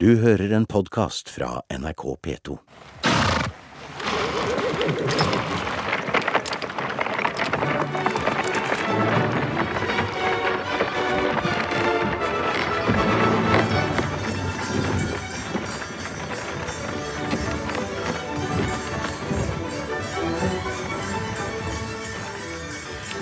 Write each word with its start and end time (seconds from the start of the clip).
Du 0.00 0.12
hører 0.22 0.52
en 0.54 0.62
podkast 0.66 1.26
fra 1.34 1.62
NRK 1.74 2.02
P2. 2.22 2.54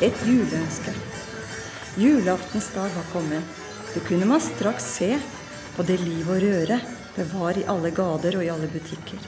Et 0.05 0.27
juleønske. 0.29 0.93
Julaftens 1.97 2.69
dag 2.77 2.93
var 2.93 3.09
kommet. 3.15 3.65
Det 3.95 4.05
kunne 4.05 4.29
man 4.29 4.45
straks 4.45 4.93
se 4.99 5.15
på 5.77 5.85
det 5.85 5.99
liv 6.01 6.29
og 6.33 6.41
røre 6.41 6.81
det 7.17 7.25
var 7.33 7.57
i 7.59 7.65
alle 7.69 7.91
gater 7.97 8.37
og 8.37 8.45
i 8.45 8.51
alle 8.53 8.69
butikker. 8.69 9.21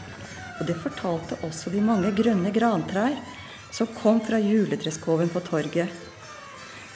Og 0.59 0.67
det 0.69 0.77
fortalte 0.81 1.39
også 1.47 1.71
de 1.73 1.81
mange 1.85 2.11
grønne 2.17 2.53
grantrær 2.53 3.17
som 3.73 3.89
kom 3.97 4.21
fra 4.25 4.41
juletreskoven 4.41 5.31
på 5.33 5.43
torget. 5.47 5.89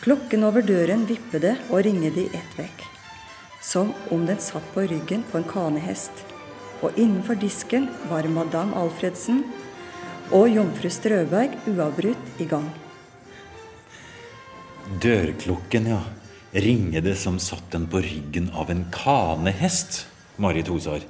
Klokken 0.02 0.44
over 0.48 0.64
døren 0.66 1.06
vippede 1.08 1.54
og 1.70 1.84
ringede 1.86 2.24
i 2.24 2.36
ett 2.36 2.56
vekk, 2.58 2.84
som 3.62 3.92
om 4.12 4.24
den 4.26 4.40
satt 4.42 4.66
på 4.74 4.86
ryggen 4.90 5.24
på 5.30 5.38
en 5.38 5.48
kanehest. 5.48 6.24
Og 6.82 6.96
innenfor 6.98 7.38
disken 7.38 7.86
var 8.10 8.26
madam 8.28 8.72
Alfredsen 8.74 9.44
og 10.32 10.48
jomfru 10.50 10.90
Strøberg 10.90 11.54
uavbrutt 11.70 12.40
i 12.42 12.48
gang. 12.50 12.66
Dørklokken, 15.00 15.92
ja. 15.94 16.02
Ringede 16.52 17.14
som 17.16 17.38
satt 17.40 17.70
den 17.72 17.86
på 17.88 18.02
ryggen 18.04 18.50
av 18.52 18.70
en 18.70 18.84
kanehest, 18.92 20.02
Marit 20.36 20.68
Hosar. 20.68 21.00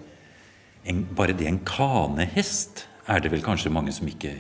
En, 0.87 1.03
bare 1.19 1.35
det 1.35 1.49
en 1.51 1.59
kanehest 1.67 2.85
er 3.11 3.19
det 3.23 3.33
vel 3.33 3.43
kanskje 3.43 3.73
mange 3.75 3.91
som 3.95 4.07
ikke 4.07 4.37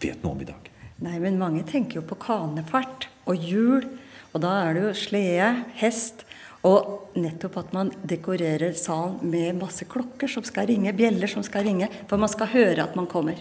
vet 0.00 0.24
noe 0.24 0.32
om 0.32 0.40
i 0.40 0.48
dag. 0.48 0.70
Nei, 1.04 1.18
men 1.20 1.36
mange 1.40 1.66
tenker 1.68 2.00
jo 2.00 2.06
på 2.08 2.16
kanefart 2.24 3.10
og 3.28 3.36
hjul. 3.36 3.84
Og 4.32 4.40
da 4.40 4.54
er 4.64 4.76
det 4.76 4.86
jo 4.86 4.96
slede, 4.96 5.50
hest 5.80 6.24
og 6.64 7.12
nettopp 7.20 7.60
at 7.60 7.76
man 7.76 7.92
dekorerer 8.00 8.72
salen 8.80 9.20
med 9.32 9.60
masse 9.60 9.84
klokker 9.88 10.28
som 10.28 10.44
skal 10.44 10.68
ringe, 10.72 10.96
bjeller 10.96 11.28
som 11.28 11.44
skal 11.44 11.68
ringe, 11.68 11.88
for 12.08 12.20
man 12.20 12.32
skal 12.32 12.52
høre 12.52 12.84
at 12.84 12.96
man 12.96 13.08
kommer. 13.10 13.40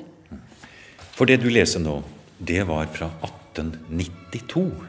For 1.15 1.27
det 1.27 1.39
du 1.43 1.47
leser 1.51 1.83
nå, 1.83 2.01
det 2.39 2.63
var 2.67 2.91
fra 2.91 3.11
1892. 3.23 4.88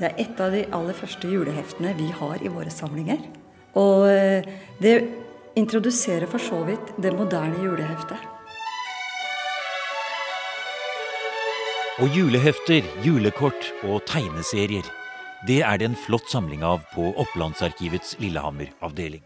Det 0.00 0.08
er 0.08 0.20
et 0.22 0.38
av 0.40 0.54
de 0.54 0.62
aller 0.72 0.96
første 0.96 1.28
juleheftene 1.28 1.90
vi 1.98 2.06
har 2.16 2.40
i 2.40 2.48
våre 2.48 2.70
samlinger. 2.72 3.18
Og 3.76 4.06
eh, 4.08 4.46
det 4.80 4.94
introduserer 5.60 6.24
for 6.30 6.40
så 6.40 6.62
vidt 6.64 6.94
det 6.96 7.12
moderne 7.12 7.60
juleheftet. 7.60 8.22
Og 12.00 12.16
julehefter, 12.16 12.86
julekort 13.04 13.68
og 13.84 14.00
tegneserier. 14.08 14.86
Det 15.44 15.58
er 15.68 15.76
det 15.76 15.90
en 15.90 15.98
flott 16.06 16.32
samling 16.32 16.64
av 16.64 16.80
på 16.94 17.10
Opplandsarkivets 17.20 18.14
Lillehammer-avdeling. 18.22 19.20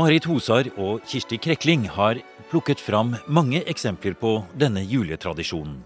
Marit 0.00 0.24
Hosar 0.30 0.70
og 0.78 1.04
Kirsti 1.04 1.36
Krekling 1.36 1.84
har 1.92 2.22
plukket 2.48 2.80
fram 2.80 3.18
mange 3.28 3.60
eksempler 3.68 4.16
på 4.16 4.38
denne 4.56 4.80
juletradisjonen, 4.80 5.82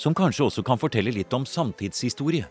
som 0.00 0.16
kanskje 0.16 0.46
også 0.48 0.64
kan 0.64 0.80
fortelle 0.80 1.12
litt 1.12 1.36
om 1.36 1.44
samtidshistorie 1.44 2.48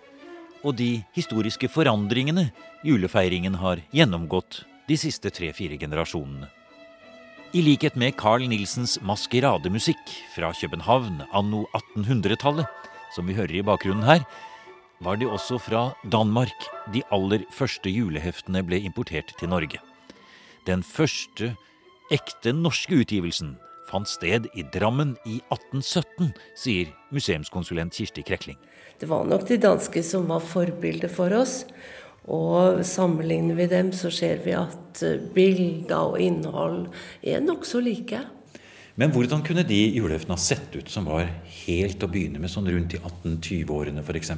og 0.63 0.75
de 0.79 1.03
historiske 1.15 1.69
forandringene 1.71 2.49
julefeiringen 2.85 3.55
har 3.61 3.81
gjennomgått 3.95 4.63
de 4.89 4.97
siste 4.99 5.31
tre-fire 5.33 5.77
generasjonene. 5.79 6.49
I 7.53 7.63
likhet 7.65 7.95
med 7.97 8.13
Carl 8.19 8.43
Nilsens 8.45 8.99
maskerademusikk 9.01 10.11
fra 10.35 10.51
København 10.53 11.23
anno 11.33 11.63
1800-tallet, 11.97 12.67
som 13.15 13.25
vi 13.25 13.37
hører 13.37 13.55
i 13.57 13.65
bakgrunnen 13.65 14.05
her, 14.05 14.21
var 15.01 15.17
det 15.17 15.29
også 15.31 15.57
fra 15.57 15.87
Danmark 16.11 16.67
de 16.93 17.01
aller 17.15 17.45
første 17.55 17.89
juleheftene 17.89 18.61
ble 18.67 18.81
importert 18.83 19.33
til 19.39 19.49
Norge. 19.49 19.79
Den 20.67 20.83
første 20.83 21.55
ekte 22.13 22.53
norske 22.53 22.99
utgivelsen 23.01 23.55
fant 23.89 24.09
sted 24.09 24.47
i 24.53 24.65
Drammen 24.73 25.15
i 25.25 25.39
1817, 25.49 26.33
sier 26.57 26.91
museumskonsulent 27.15 27.97
Kirsti 27.97 28.23
Krekling. 28.25 28.59
Det 28.99 29.09
var 29.09 29.25
nok 29.27 29.47
de 29.47 29.57
danske 29.61 30.03
som 30.03 30.27
var 30.29 30.43
forbildet 30.43 31.11
for 31.13 31.33
oss. 31.35 31.63
Og 32.29 32.83
sammenligner 32.85 33.57
vi 33.57 33.69
dem, 33.71 33.93
så 33.95 34.11
ser 34.13 34.41
vi 34.43 34.53
at 34.57 35.01
eh, 35.05 35.21
bilder 35.33 36.13
og 36.13 36.19
innhold 36.21 36.89
er 37.25 37.41
nokså 37.41 37.81
like. 37.81 38.19
Men 38.99 39.13
hvordan 39.15 39.41
kunne 39.47 39.63
de 39.63 39.79
juleheftene 39.95 40.35
ha 40.35 40.41
sett 40.41 40.75
ut 40.75 40.91
som 40.91 41.07
var 41.07 41.29
helt 41.63 42.03
å 42.03 42.09
begynne 42.11 42.41
med, 42.41 42.51
sånn 42.51 42.67
rundt 42.67 42.97
i 42.97 42.99
1820-årene 42.99 44.03
f.eks.? 44.03 44.33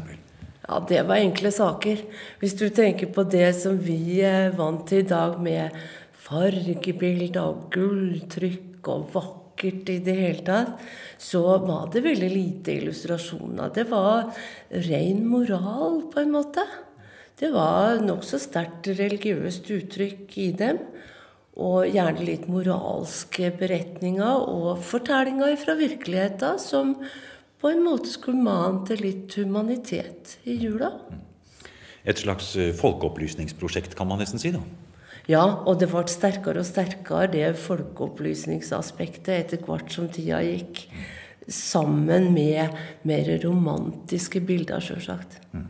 Ja, 0.61 0.77
det 0.87 1.01
var 1.09 1.17
enkle 1.17 1.49
saker. 1.51 2.03
Hvis 2.39 2.53
du 2.59 2.67
tenker 2.69 3.09
på 3.11 3.25
det 3.25 3.49
som 3.57 3.79
vi 3.81 4.21
er 4.23 4.53
vant 4.55 4.85
til 4.87 5.01
i 5.01 5.09
dag, 5.09 5.39
med 5.41 5.73
fargebilder 6.21 7.41
og 7.41 7.65
gulltrykk 7.73 8.91
og 8.93 9.07
vakkert 9.61 9.89
i 9.89 9.99
det 9.99 10.15
hele 10.17 10.43
tatt, 10.45 10.79
så 11.17 11.57
var 11.61 11.89
det 11.93 12.03
veldig 12.03 12.29
lite 12.29 12.71
illustrasjoner. 12.79 13.71
Det 13.73 13.89
var 13.89 14.33
ren 14.69 15.27
moral, 15.27 16.11
på 16.11 16.19
en 16.19 16.31
måte. 16.31 16.65
Det 17.37 17.51
var 17.51 18.01
nokså 18.01 18.39
sterkt 18.39 18.87
religiøst 18.87 19.69
uttrykk 19.69 20.37
i 20.37 20.51
dem. 20.51 20.79
Og 21.57 21.85
gjerne 21.85 22.23
litt 22.25 22.47
moralske 22.47 23.51
beretninger 23.51 24.47
og 24.47 24.79
fortellinger 24.81 25.57
fra 25.59 25.75
virkeligheten 25.75 26.57
som 26.59 26.95
på 27.61 27.69
en 27.69 27.83
måte 27.83 28.09
skulle 28.09 28.41
mane 28.41 28.85
til 28.87 29.03
litt 29.03 29.35
humanitet 29.37 30.39
i 30.45 30.55
jula. 30.55 30.93
Et 32.01 32.17
slags 32.17 32.55
folkeopplysningsprosjekt, 32.79 33.93
kan 33.93 34.09
man 34.09 34.23
nesten 34.23 34.41
si, 34.41 34.49
da? 34.55 34.63
Ja, 35.29 35.43
og 35.65 35.79
det 35.81 35.89
ble 35.91 36.05
sterkere 36.09 36.63
og 36.63 36.67
sterkere, 36.67 37.29
det 37.31 37.51
folkeopplysningsaspektet, 37.61 39.33
etter 39.35 39.61
hvert 39.67 39.91
som 39.93 40.09
tida 40.09 40.41
gikk. 40.45 40.85
Sammen 41.51 42.31
med 42.33 42.73
mer 43.07 43.29
romantiske 43.43 44.41
bilder, 44.45 44.81
sjølsagt. 44.81 45.39
Mm. 45.51 45.67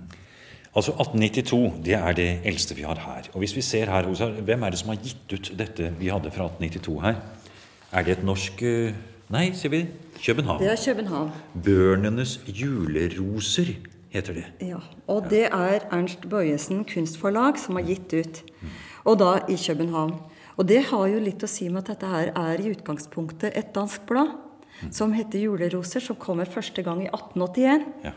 Altså 0.71 0.93
1892, 0.95 1.83
det 1.83 1.95
er 1.97 2.13
det 2.15 2.29
eldste 2.47 2.75
vi 2.77 2.85
har 2.87 2.99
her. 2.99 3.27
Og 3.33 3.43
hvis 3.43 3.55
vi 3.55 3.61
ser 3.61 3.91
her, 3.91 4.07
Hvem 4.41 4.63
er 4.63 4.69
det 4.69 4.79
som 4.79 4.89
har 4.89 4.99
gitt 5.03 5.33
ut 5.33 5.51
dette 5.57 5.93
vi 5.99 6.07
hadde 6.07 6.31
fra 6.31 6.47
1892 6.47 7.01
her? 7.01 7.15
Er 7.91 8.03
det 8.03 8.17
et 8.17 8.23
norsk 8.23 8.61
eh, 8.63 8.93
Nei, 9.31 9.51
sier 9.55 9.71
vi 9.71 9.85
København. 10.19 10.59
Det 10.59 10.71
er 10.71 10.79
København. 10.85 11.31
Børnenes 11.63 12.39
juleroser 12.47 13.75
heter 14.11 14.33
det. 14.33 14.43
Ja, 14.61 14.79
Og 15.07 15.29
det 15.29 15.45
er 15.45 15.85
Ernst 15.91 16.29
Bøyesen 16.29 16.83
kunstforlag 16.85 17.59
som 17.59 17.75
har 17.75 17.83
gitt 17.87 18.13
ut. 18.13 18.41
Mm. 18.61 18.67
Og 19.05 19.19
da 19.19 19.39
i 19.49 19.57
København. 19.57 20.15
Og 20.57 20.67
det 20.67 20.83
har 20.91 21.07
jo 21.07 21.19
litt 21.23 21.43
å 21.43 21.49
si 21.49 21.69
med 21.69 21.83
at 21.83 21.93
dette 21.95 22.09
her 22.11 22.31
er 22.37 22.61
i 22.61 22.71
utgangspunktet 22.73 23.55
et 23.57 23.71
dansk 23.75 24.05
blad 24.09 24.33
som 24.89 25.13
heter 25.13 25.39
'Juleroser', 25.39 26.01
som 26.01 26.15
kommer 26.15 26.45
første 26.45 26.81
gang 26.83 27.03
i 27.03 27.09
1881. 27.09 27.85
Ja. 28.03 28.11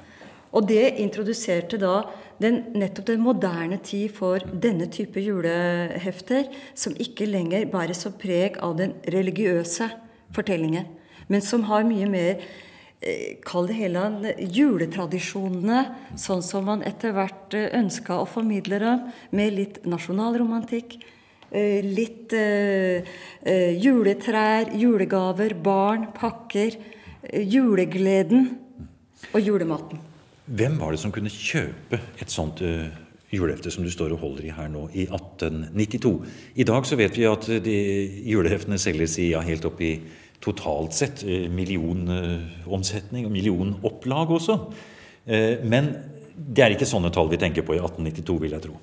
Og 0.53 0.69
det 0.69 0.95
introduserte 1.03 1.79
da 1.79 2.03
den, 2.41 2.61
nettopp 2.75 3.07
den 3.07 3.21
moderne 3.21 3.79
tid 3.83 4.15
for 4.15 4.39
denne 4.39 4.87
type 4.87 5.21
julehefter, 5.21 6.47
som 6.75 6.95
ikke 6.95 7.27
lenger 7.27 7.67
bærer 7.67 7.95
så 7.95 8.11
preg 8.11 8.59
av 8.63 8.77
den 8.79 8.95
religiøse 9.07 9.91
fortellingen, 10.35 10.87
men 11.29 11.41
som 11.41 11.63
har 11.63 11.83
mye 11.83 12.07
mer 12.07 12.45
Kall 13.45 13.67
det 13.69 13.79
hele 13.79 14.35
juletradisjonene, 14.39 15.81
sånn 16.17 16.45
som 16.45 16.65
man 16.71 16.85
etter 16.87 17.13
hvert 17.17 17.57
eh, 17.59 17.69
ønska 17.77 18.21
å 18.23 18.29
formidle 18.29 18.79
dem, 18.81 19.11
med 19.37 19.57
litt 19.59 19.83
nasjonalromantikk, 19.89 20.99
Eh, 21.55 21.85
litt 21.87 22.33
eh, 22.35 23.07
eh, 23.47 23.77
juletrær, 23.79 24.73
julegaver, 24.75 25.55
barn, 25.55 26.09
pakker. 26.17 26.81
julegleden 27.25 28.51
og 29.33 29.41
julematen. 29.41 30.01
Hvem 30.45 30.75
var 30.77 30.93
det 30.93 30.99
som 31.01 31.13
kunne 31.15 31.31
kjøpe 31.33 31.97
et 32.21 32.29
sånt 32.29 32.61
uh, 32.61 32.91
julehefte 33.33 33.73
som 33.73 33.81
du 33.81 33.89
står 33.89 34.13
og 34.13 34.21
holder 34.21 34.51
i 34.51 34.53
her 34.53 34.69
nå, 34.69 34.83
i 34.93 35.07
1892? 35.07 36.13
I 36.61 36.67
dag 36.69 36.85
så 36.85 36.99
vet 37.01 37.17
vi 37.17 37.25
at 37.25 37.49
de 37.65 37.79
juleheftene 38.29 38.77
selges 38.77 39.17
i 39.25 39.31
ja, 39.31 39.41
helt 39.41 39.65
opp 39.65 39.81
i 39.81 39.95
totalt 40.45 40.97
sett 40.97 41.25
uh, 41.27 41.47
millionomsetning 41.53 43.29
og 43.29 43.33
millionopplag 43.35 44.35
også. 44.39 44.59
Uh, 45.25 45.65
men 45.65 45.95
det 46.35 46.65
er 46.65 46.75
ikke 46.75 46.89
sånne 46.89 47.13
tall 47.15 47.31
vi 47.33 47.41
tenker 47.41 47.67
på 47.67 47.77
i 47.77 47.81
1892, 47.81 48.39
vil 48.43 48.57
jeg 48.57 48.67
tro. 48.67 48.79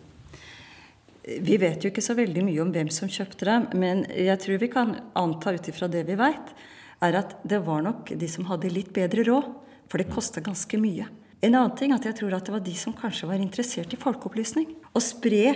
Vi 1.21 1.57
vet 1.61 1.83
jo 1.83 1.91
ikke 1.91 2.03
så 2.03 2.15
veldig 2.17 2.43
mye 2.47 2.61
om 2.63 2.71
hvem 2.73 2.89
som 2.93 3.09
kjøpte 3.11 3.45
dem, 3.45 3.67
men 3.77 4.05
jeg 4.09 4.41
tror 4.41 4.61
vi 4.61 4.71
kan 4.73 4.95
anta 5.17 5.53
ut 5.53 5.67
ifra 5.69 5.89
det 5.91 6.07
vi 6.07 6.17
veit, 6.17 6.53
er 7.01 7.17
at 7.17 7.35
det 7.47 7.61
var 7.65 7.83
nok 7.85 8.13
de 8.17 8.29
som 8.29 8.47
hadde 8.49 8.71
litt 8.73 8.89
bedre 8.95 9.25
råd, 9.27 9.51
for 9.91 10.01
det 10.01 10.09
kosta 10.13 10.41
ganske 10.43 10.79
mye. 10.81 11.05
En 11.41 11.55
annen 11.57 11.73
ting 11.77 11.91
er 11.91 11.99
at 11.99 12.07
jeg 12.07 12.19
tror 12.19 12.35
at 12.37 12.47
det 12.47 12.53
var 12.53 12.63
de 12.63 12.73
som 12.77 12.95
kanskje 12.95 13.29
var 13.29 13.41
interessert 13.41 13.93
i 13.93 13.99
folkeopplysning. 13.99 14.69
Å 14.93 15.01
spre 15.03 15.55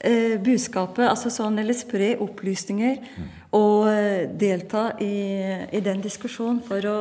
eh, 0.00 0.36
budskapet, 0.42 1.06
altså 1.08 1.32
sånn, 1.32 1.58
eller 1.62 1.76
spre 1.76 2.14
opplysninger. 2.22 3.00
Og 3.56 3.88
eh, 3.90 4.28
delta 4.40 4.90
i, 5.00 5.14
i 5.72 5.82
den 5.84 6.02
diskusjonen 6.04 6.60
for 6.66 6.84
å 6.90 6.98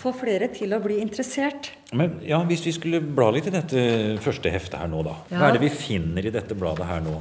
få 0.00 0.14
flere 0.16 0.48
til 0.54 0.72
å 0.72 0.80
bli 0.82 1.00
interessert. 1.04 1.72
Men 1.92 2.18
ja, 2.24 2.40
Hvis 2.48 2.64
vi 2.66 2.76
skulle 2.78 3.02
bla 3.04 3.30
litt 3.34 3.50
i 3.50 3.54
dette 3.54 3.86
første 4.24 4.52
heftet 4.52 4.80
her 4.80 4.90
nå, 4.90 5.04
da. 5.06 5.18
Hva 5.32 5.48
er 5.50 5.58
det 5.58 5.66
vi 5.66 5.74
finner 5.74 6.24
i 6.24 6.34
dette 6.34 6.56
bladet 6.58 6.88
her 6.88 7.04
nå? 7.04 7.18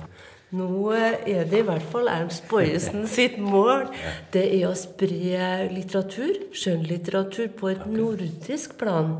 Nå 0.52 0.92
er 0.92 1.46
det 1.48 1.62
i 1.62 1.64
hvert 1.64 1.86
fall 1.94 2.10
Ernst 2.12 2.44
Bojesen 2.52 3.06
sitt 3.18 3.38
mål. 3.40 3.86
Det 4.34 4.44
er 4.58 4.66
å 4.68 4.74
spre 4.76 5.70
litteratur, 5.72 6.34
skjønnlitteratur, 6.52 7.54
på 7.56 7.70
et 7.72 7.86
nordisk 7.88 8.76
plan. 8.80 9.14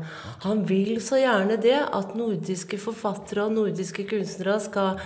Han 0.44 0.60
vil 0.68 1.00
så 1.00 1.22
gjerne 1.22 1.56
det 1.60 1.78
at 1.86 2.12
nordiske 2.18 2.76
forfattere 2.80 3.46
og 3.46 3.56
nordiske 3.56 4.04
kunstnere 4.10 4.58
skal 4.60 5.00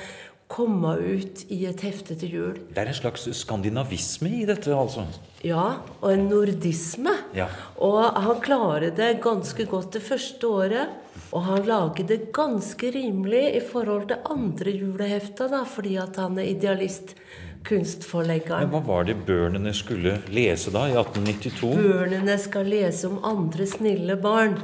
komme 0.46 0.92
ut 0.96 1.42
i 1.50 1.64
et 1.66 1.80
hefte 1.82 2.14
til 2.18 2.34
jul. 2.36 2.58
Det 2.70 2.78
er 2.78 2.90
en 2.90 2.96
slags 2.96 3.26
skandinavisme 3.34 4.30
i 4.42 4.44
dette, 4.48 4.70
altså. 4.74 5.06
Ja, 5.46 5.80
og 6.00 6.12
en 6.12 6.28
nordisme. 6.30 7.12
Ja. 7.36 7.48
Og 7.82 8.04
han 8.14 8.38
klarer 8.44 8.94
det 8.94 9.16
ganske 9.24 9.66
godt 9.68 9.98
det 9.98 10.04
første 10.06 10.46
året. 10.46 10.94
Og 11.34 11.42
han 11.48 11.64
lager 11.66 12.06
det 12.06 12.20
ganske 12.36 12.90
rimelig 12.94 13.42
i 13.58 13.62
forhold 13.64 14.06
til 14.10 14.30
andre 14.30 14.74
julehefter, 14.76 15.50
da, 15.50 15.64
fordi 15.66 15.96
at 15.98 16.20
han 16.22 16.38
er 16.38 16.52
idealist. 16.52 17.16
Men 18.62 18.72
hva 18.72 18.80
var 18.86 19.06
det 19.08 19.16
børnene 19.26 19.72
skulle 19.76 20.16
lese 20.32 20.72
da, 20.74 20.86
i 20.90 20.94
1892? 20.96 21.72
Børnene 21.76 22.36
skal 22.40 22.70
lese 22.70 23.10
om 23.10 23.18
andre 23.26 23.66
snille 23.68 24.16
barn. 24.22 24.56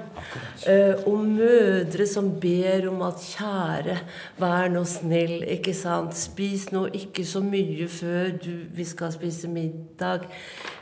Eh, 0.69 1.03
om 1.11 1.27
mødre 1.37 2.07
som 2.07 2.31
ber 2.43 2.87
om 2.91 3.03
at 3.07 3.23
kjære, 3.27 3.99
vær 4.39 4.71
nå 4.73 4.85
snill, 4.89 5.41
ikke 5.57 5.75
sant. 5.77 6.17
Spis 6.19 6.69
nå 6.73 6.87
ikke 6.95 7.27
så 7.27 7.43
mye 7.45 7.89
før 7.91 8.33
du, 8.43 8.53
vi 8.75 8.87
skal 8.87 9.15
spise 9.15 9.51
middag. 9.51 10.29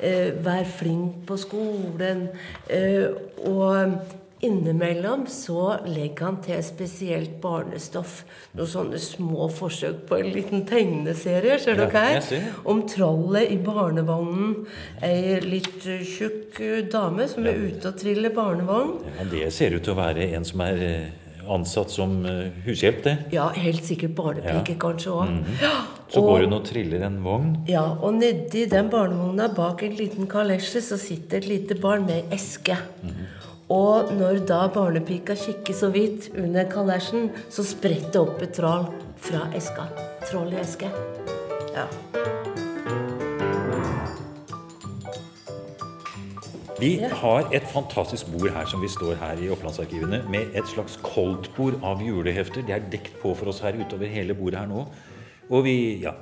Eh, 0.01 0.33
vær 0.45 0.67
flink 0.69 1.25
på 1.29 1.41
skolen. 1.41 2.29
Eh, 2.69 3.09
og 3.49 3.97
innimellom 4.41 5.27
så 5.29 5.77
legger 5.87 6.25
han 6.25 6.39
til 6.45 6.63
spesielt 6.65 7.37
barnestoff. 7.43 8.23
Noen 8.57 8.71
sånne 8.73 9.01
små 9.03 9.49
forsøk 9.53 10.05
på 10.09 10.19
en 10.21 10.31
liten 10.35 10.65
tegneserie, 10.69 11.59
ser 11.61 11.81
dere 11.81 12.05
her? 12.09 12.51
Om 12.65 12.85
trollet 12.91 13.53
i 13.53 13.59
barnevognen. 13.65 14.55
Ei 15.05 15.41
litt 15.45 15.85
tjukk 15.85 16.61
dame 16.93 17.29
som 17.31 17.49
er 17.49 17.61
ute 17.61 17.93
og 17.93 17.99
triller 18.01 18.33
barnevogn. 18.35 18.97
Ja, 19.19 19.27
det 19.33 19.49
ser 19.57 19.77
ut 19.77 19.85
til 19.85 19.95
å 19.95 20.01
være 20.01 20.31
en 20.37 20.47
som 20.49 20.65
er 20.65 20.85
eh, 20.87 21.11
ansatt 21.51 21.93
som 21.93 22.21
eh, 22.29 22.49
hushjelp, 22.65 23.03
det. 23.05 23.17
Ja, 23.35 23.51
helt 23.57 23.85
sikkert 23.87 24.15
barnepike 24.19 24.77
kanskje 24.81 25.15
òg. 25.15 25.35
Så 26.11 26.23
går 26.25 26.47
hun 26.47 26.57
og 26.57 26.65
triller 26.67 27.05
en 27.07 27.21
vogn. 27.25 27.53
Ja, 27.71 27.85
og 28.01 28.17
nedi 28.19 28.65
den 28.71 28.89
barnevogna, 28.93 29.51
bak 29.55 29.85
en 29.87 29.95
liten 29.99 30.31
kalesje, 30.31 30.83
så 30.83 30.99
sitter 31.01 31.39
et 31.39 31.51
lite 31.51 31.79
barn 31.81 32.09
med 32.09 32.25
ei 32.25 32.39
eske. 32.41 32.79
Og 33.71 34.11
når 34.19 34.41
da 34.51 34.65
barnepika 34.75 35.37
kikker 35.39 35.77
så 35.79 35.93
vidt 35.95 36.33
under 36.35 36.67
kalesjen, 36.67 37.29
så 37.55 37.63
spretter 37.63 38.11
det 38.17 38.23
opp 38.25 38.43
et 38.43 38.57
troll 38.57 38.89
fra 39.23 39.45
eska. 39.55 39.85
Troll 40.27 40.51
i 40.51 40.59
eske. 40.59 40.91
Ja. 41.77 41.87
Vi 46.81 46.95
har 46.99 47.47
et 47.55 47.67
fantastisk 47.71 48.33
bord 48.33 48.51
her 48.57 48.67
som 48.67 48.83
vi 48.83 48.89
står 48.91 49.19
her 49.21 49.39
i 49.39 49.51
Opplandsarkivene 49.53 50.23
med 50.33 50.57
et 50.57 50.67
slags 50.67 50.97
koldtbord 51.05 51.77
av 51.87 52.03
julehefter. 52.03 52.65
Det 52.67 52.75
er 52.75 52.91
dekt 52.91 53.21
på 53.23 53.37
for 53.39 53.53
oss 53.53 53.61
her 53.63 53.79
utover 53.79 54.11
hele 54.11 54.35
bordet 54.35 54.65
her 54.65 54.71
nå. 54.71 54.87
Og 55.51 55.67
vi, 55.67 55.77
ja, 56.03 56.17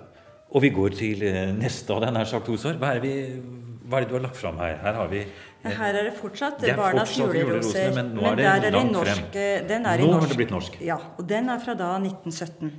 og 0.51 0.65
vi 0.65 0.73
går 0.75 0.99
til 0.99 1.23
eh, 1.25 1.55
neste 1.55 1.95
av 1.95 2.03
den 2.05 2.19
her 2.19 2.29
sagt, 2.29 2.51
Osar. 2.51 2.77
Hva 2.81 2.97
er, 2.99 3.39
hva 3.87 4.01
er 4.01 4.05
det 4.05 4.11
du 4.11 4.19
har 4.19 4.27
lagt 4.27 4.41
fram 4.41 4.59
her? 4.61 4.81
Her 4.83 4.99
har 4.99 5.09
vi 5.13 5.23
Her 5.65 5.95
er 5.99 6.05
det 6.07 6.15
fortsatt 6.15 6.61
Det 6.63 6.71
er 6.71 6.77
Barnas 6.79 7.11
fortsatt 7.11 7.35
juleroser. 7.35 7.95
men 7.97 8.13
nå 8.15 8.23
er 8.31 8.37
det 8.39 8.45
der 8.47 8.67
er 8.69 8.75
langt 8.77 8.93
norsk, 8.95 9.33
frem. 9.35 9.67
Den 9.69 9.87
er 9.87 9.99
Nå 9.99 10.07
i 10.07 10.13
har 10.13 10.29
det 10.31 10.37
blitt 10.39 10.55
norsk. 10.55 10.79
Ja, 10.81 10.97
og 11.19 11.27
den 11.29 11.49
er 11.51 11.59
fra 11.59 11.75
da 11.75 11.89
1917. 11.99 12.73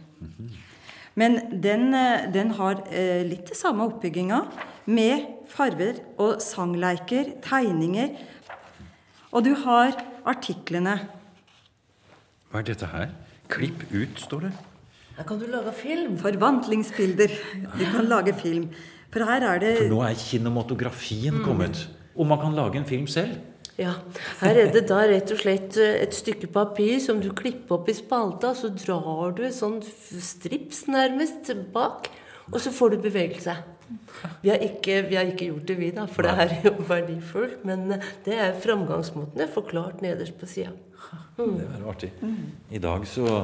Men 1.19 1.35
den, 1.61 1.93
eh, 1.93 2.31
den 2.31 2.51
har 2.55 2.79
eh, 2.89 3.25
litt 3.27 3.51
det 3.51 3.57
samme 3.57 3.83
oppbygginga, 3.89 4.39
med 4.87 5.25
farver 5.51 5.99
og 6.17 6.39
sangleiker, 6.41 7.35
tegninger. 7.43 8.15
Og 9.33 9.43
du 9.43 9.53
har 9.65 9.93
artiklene. 10.25 10.95
Hva 12.49 12.63
er 12.63 12.63
dette 12.71 12.87
her? 12.89 13.11
Klipp 13.51 13.83
ut, 13.91 14.17
står 14.23 14.47
det. 14.47 14.53
Her 15.17 15.27
kan 15.27 15.39
du 15.41 15.45
lage 15.51 15.73
film. 15.75 16.17
Forvandlingsbilder. 16.17 17.35
Du 17.75 17.85
kan 17.91 18.07
lage 18.07 18.33
film. 18.39 18.69
For 19.11 19.25
her 19.25 19.43
er 19.43 19.59
det 19.59 19.77
For 19.83 19.91
nå 19.91 20.01
er 20.07 20.15
kinematografien 20.15 21.43
kommet. 21.43 21.87
Og 22.19 22.27
man 22.27 22.41
kan 22.41 22.55
lage 22.57 22.81
en 22.81 22.87
film 22.87 23.07
selv. 23.07 23.39
Ja, 23.79 23.93
Her 24.41 24.57
er 24.59 24.73
det 24.73 24.81
da 24.89 24.99
rett 25.07 25.31
og 25.31 25.39
slett 25.39 25.77
eh, 25.79 26.01
et 26.03 26.15
stykke 26.15 26.49
papir 26.51 26.97
som 26.99 27.21
du 27.23 27.29
klipper 27.31 27.77
opp 27.77 27.87
i 27.87 27.95
spalta, 27.95 28.51
så 28.51 28.73
drar 28.75 29.31
du 29.37 29.45
en 29.47 29.55
sånn 29.55 29.77
strips 29.79 30.83
nærmest 30.91 31.53
bak, 31.71 32.09
og 32.51 32.59
så 32.59 32.73
får 32.75 32.95
du 32.97 33.05
bevegelse. 33.07 33.55
Vi 34.43 34.51
har 34.51 34.59
ikke, 34.65 34.99
vi 35.07 35.15
har 35.15 35.31
ikke 35.31 35.47
gjort 35.47 35.65
det, 35.69 35.77
vi, 35.79 35.93
da, 35.95 36.05
for 36.11 36.27
det 36.27 36.35
er 36.43 36.67
jo 36.67 36.73
verdifullt. 36.89 37.63
Men 37.67 37.87
eh, 37.95 38.11
det 38.27 38.35
er 38.35 38.59
framgangsmåten 38.59 39.45
er 39.45 39.51
forklart 39.53 40.03
nederst 40.03 40.35
på 40.41 40.49
sida. 40.49 40.75
Det 41.39 41.63
er 41.63 41.87
artig. 41.87 42.11
I 42.75 42.83
dag 42.83 43.07
så 43.07 43.39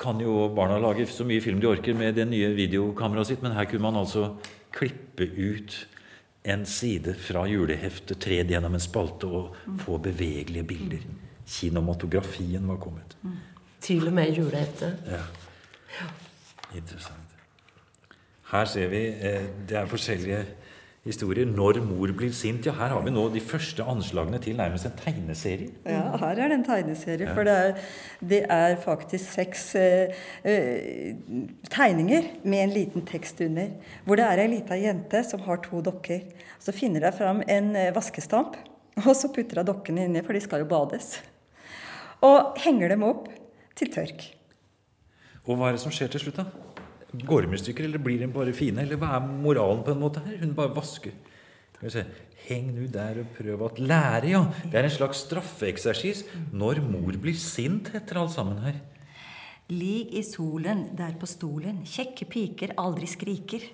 kan 0.00 0.20
jo 0.24 0.48
barna 0.56 0.78
lage 0.80 1.04
så 1.12 1.26
mye 1.28 1.44
film 1.44 1.60
de 1.60 1.68
orker 1.68 1.92
med 1.92 2.16
det 2.16 2.24
nye 2.30 2.48
videokameraet 2.56 3.34
sitt, 3.34 3.42
men 3.44 3.52
her 3.52 3.68
kunne 3.68 3.84
man 3.90 4.00
altså 4.00 4.30
klippe 4.72 5.28
ut 5.36 5.76
en 6.42 6.66
side 6.66 7.14
fra 7.14 7.44
juleheftet, 7.48 8.18
tre 8.20 8.42
det 8.42 8.54
gjennom 8.54 8.74
en 8.74 8.82
spalte 8.82 9.28
og 9.28 9.56
få 9.82 9.98
bevegelige 10.02 10.64
bilder. 10.64 11.02
Kinematografien 11.46 12.68
var 12.68 12.78
kommet. 12.80 13.16
Til 13.80 14.06
og 14.08 14.14
med 14.16 14.32
juleheftet. 14.36 15.02
Ja. 15.08 15.24
Interessant. 16.76 17.36
Her 18.50 18.64
ser 18.66 18.88
vi 18.90 19.02
eh, 19.08 19.46
det 19.68 19.76
er 19.78 19.90
forskjellige 19.90 20.40
historier. 21.06 21.48
Når 21.48 21.80
mor 21.84 22.12
blir 22.16 22.32
sint. 22.36 22.66
Ja, 22.68 22.74
her 22.76 22.92
har 22.94 23.04
vi 23.04 23.12
nå 23.12 23.26
de 23.32 23.40
første 23.44 23.84
anslagene 23.88 24.40
til 24.42 24.58
nærmest 24.58 24.88
en 24.88 24.96
tegneserie. 24.98 25.70
Ja, 25.88 26.16
her 26.20 26.34
er 26.36 26.52
det 26.52 26.58
en 26.58 26.66
tegneserie. 26.66 27.28
For 27.34 27.48
det 27.48 27.56
er, 27.56 27.92
det 28.32 28.40
er 28.52 28.76
faktisk 28.84 29.32
seks 29.32 29.66
eh, 29.80 30.16
eh, 30.44 31.14
tegninger 31.70 32.28
med 32.44 32.64
en 32.64 32.74
liten 32.74 33.06
tekst 33.08 33.40
under. 33.44 33.72
Hvor 34.04 34.20
det 34.20 34.26
er 34.26 34.44
ei 34.44 34.50
lita 34.56 34.78
jente 34.80 35.24
som 35.26 35.44
har 35.46 35.62
to 35.64 35.80
dokker. 35.84 36.26
Så 36.60 36.76
finner 36.76 37.08
hun 37.08 37.16
fram 37.16 37.44
en 37.48 37.72
eh, 37.76 37.92
vaskestamp, 37.96 38.58
og 39.00 39.14
så 39.16 39.32
putter 39.32 39.62
hun 39.62 39.70
dokkene 39.72 40.08
inni, 40.08 40.24
for 40.26 40.36
de 40.36 40.44
skal 40.44 40.66
jo 40.66 40.68
bades. 40.70 41.14
Og 42.26 42.58
henger 42.60 42.92
dem 42.92 43.06
opp 43.08 43.30
til 43.78 43.88
tørk. 43.92 44.26
Og 45.48 45.56
hva 45.56 45.70
er 45.70 45.78
det 45.78 45.80
som 45.82 45.92
skjer 45.94 46.10
til 46.12 46.26
slutt, 46.26 46.42
da? 46.42 46.69
Går 47.26 47.46
de 47.46 47.54
i 47.54 47.58
stykker, 47.58 47.84
eller 47.88 47.98
blir 48.02 48.20
de 48.22 48.28
bare 48.30 48.52
fine? 48.54 48.84
Eller 48.84 49.00
hva 49.00 49.16
er 49.16 49.26
moralen 49.26 49.82
på 49.86 49.94
en 49.94 50.02
måte 50.02 50.22
her? 50.24 50.38
Hun 50.44 50.54
bare 50.54 50.74
vasker. 50.76 51.14
Skal 51.74 51.88
vi 51.88 51.94
se. 51.94 52.04
Heng 52.46 52.70
nu 52.74 52.86
der 52.90 53.20
og 53.22 53.32
prøv 53.36 53.64
at 53.66 53.78
lære, 53.82 54.30
ja. 54.30 54.44
Det 54.70 54.78
er 54.78 54.86
en 54.86 54.94
slags 54.94 55.24
straffeeksersis. 55.26 56.24
Når 56.52 56.80
mor 56.86 57.18
blir 57.20 57.36
sint, 57.36 57.90
etter 57.94 58.20
alt 58.22 58.32
sammen 58.34 58.62
her. 58.64 58.78
Lig 59.70 60.08
i 60.18 60.22
solen 60.26 60.88
der 60.98 61.12
på 61.18 61.28
stolen, 61.30 61.84
kjekke 61.86 62.26
piker 62.26 62.72
aldri 62.80 63.06
skriker. 63.06 63.66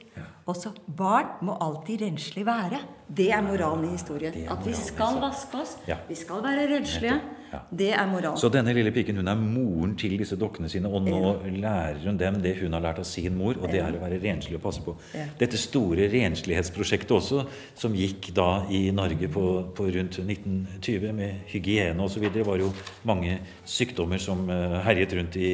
Også 0.47 0.75
barn 0.97 1.39
må 1.49 1.55
alltid 1.65 2.05
renslig 2.05 2.45
være. 2.47 2.83
Det 3.09 3.31
er 3.33 3.41
moralen 3.45 3.87
i 3.89 3.95
historien. 3.95 4.35
Er 4.45 4.53
At 4.53 4.67
vi 4.67 4.75
skal 4.77 5.17
altså. 5.17 5.23
vaske 5.25 5.63
oss. 5.63 5.77
Ja. 5.89 5.97
Vi 6.09 6.15
skal 6.15 6.43
være 6.45 6.69
renslige. 6.75 7.17
Ja. 7.53 7.61
Det 7.71 7.91
er 7.95 8.07
moral. 8.11 8.37
Så 8.41 8.51
denne 8.53 8.75
lille 8.77 8.93
piken 8.95 9.21
hun 9.21 9.31
er 9.31 9.39
moren 9.39 9.95
til 9.99 10.17
disse 10.19 10.39
dokkene 10.41 10.71
sine, 10.73 10.91
og 10.91 11.07
nå 11.07 11.21
lærer 11.61 12.03
hun 12.05 12.19
dem 12.21 12.41
det 12.43 12.57
hun 12.61 12.75
har 12.77 12.85
lært 12.85 13.01
av 13.03 13.09
sin 13.09 13.37
mor, 13.39 13.59
og 13.61 13.71
det 13.71 13.83
er 13.83 13.97
å 13.97 14.03
være 14.03 14.21
renslig 14.23 14.59
og 14.59 14.65
passe 14.67 14.85
på. 14.85 14.97
Ja. 15.15 15.29
Dette 15.39 15.61
store 15.61 16.09
renslighetsprosjektet 16.13 17.17
også, 17.17 17.47
som 17.79 17.97
gikk 17.97 18.33
da 18.37 18.67
i 18.73 18.87
Norge 18.95 19.31
på, 19.33 19.47
på 19.77 19.89
rundt 19.97 20.21
1920 20.23 21.17
med 21.17 21.49
hygiene 21.53 22.07
osv., 22.07 22.29
var 22.47 22.61
jo 22.61 22.71
mange 23.09 23.39
sykdommer 23.67 24.21
som 24.23 24.47
eh, 24.53 24.79
herjet 24.87 25.17
rundt 25.17 25.39
i 25.41 25.51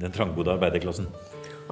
den 0.00 0.14
trangbodde 0.14 0.54
arbeiderklassen. 0.56 1.10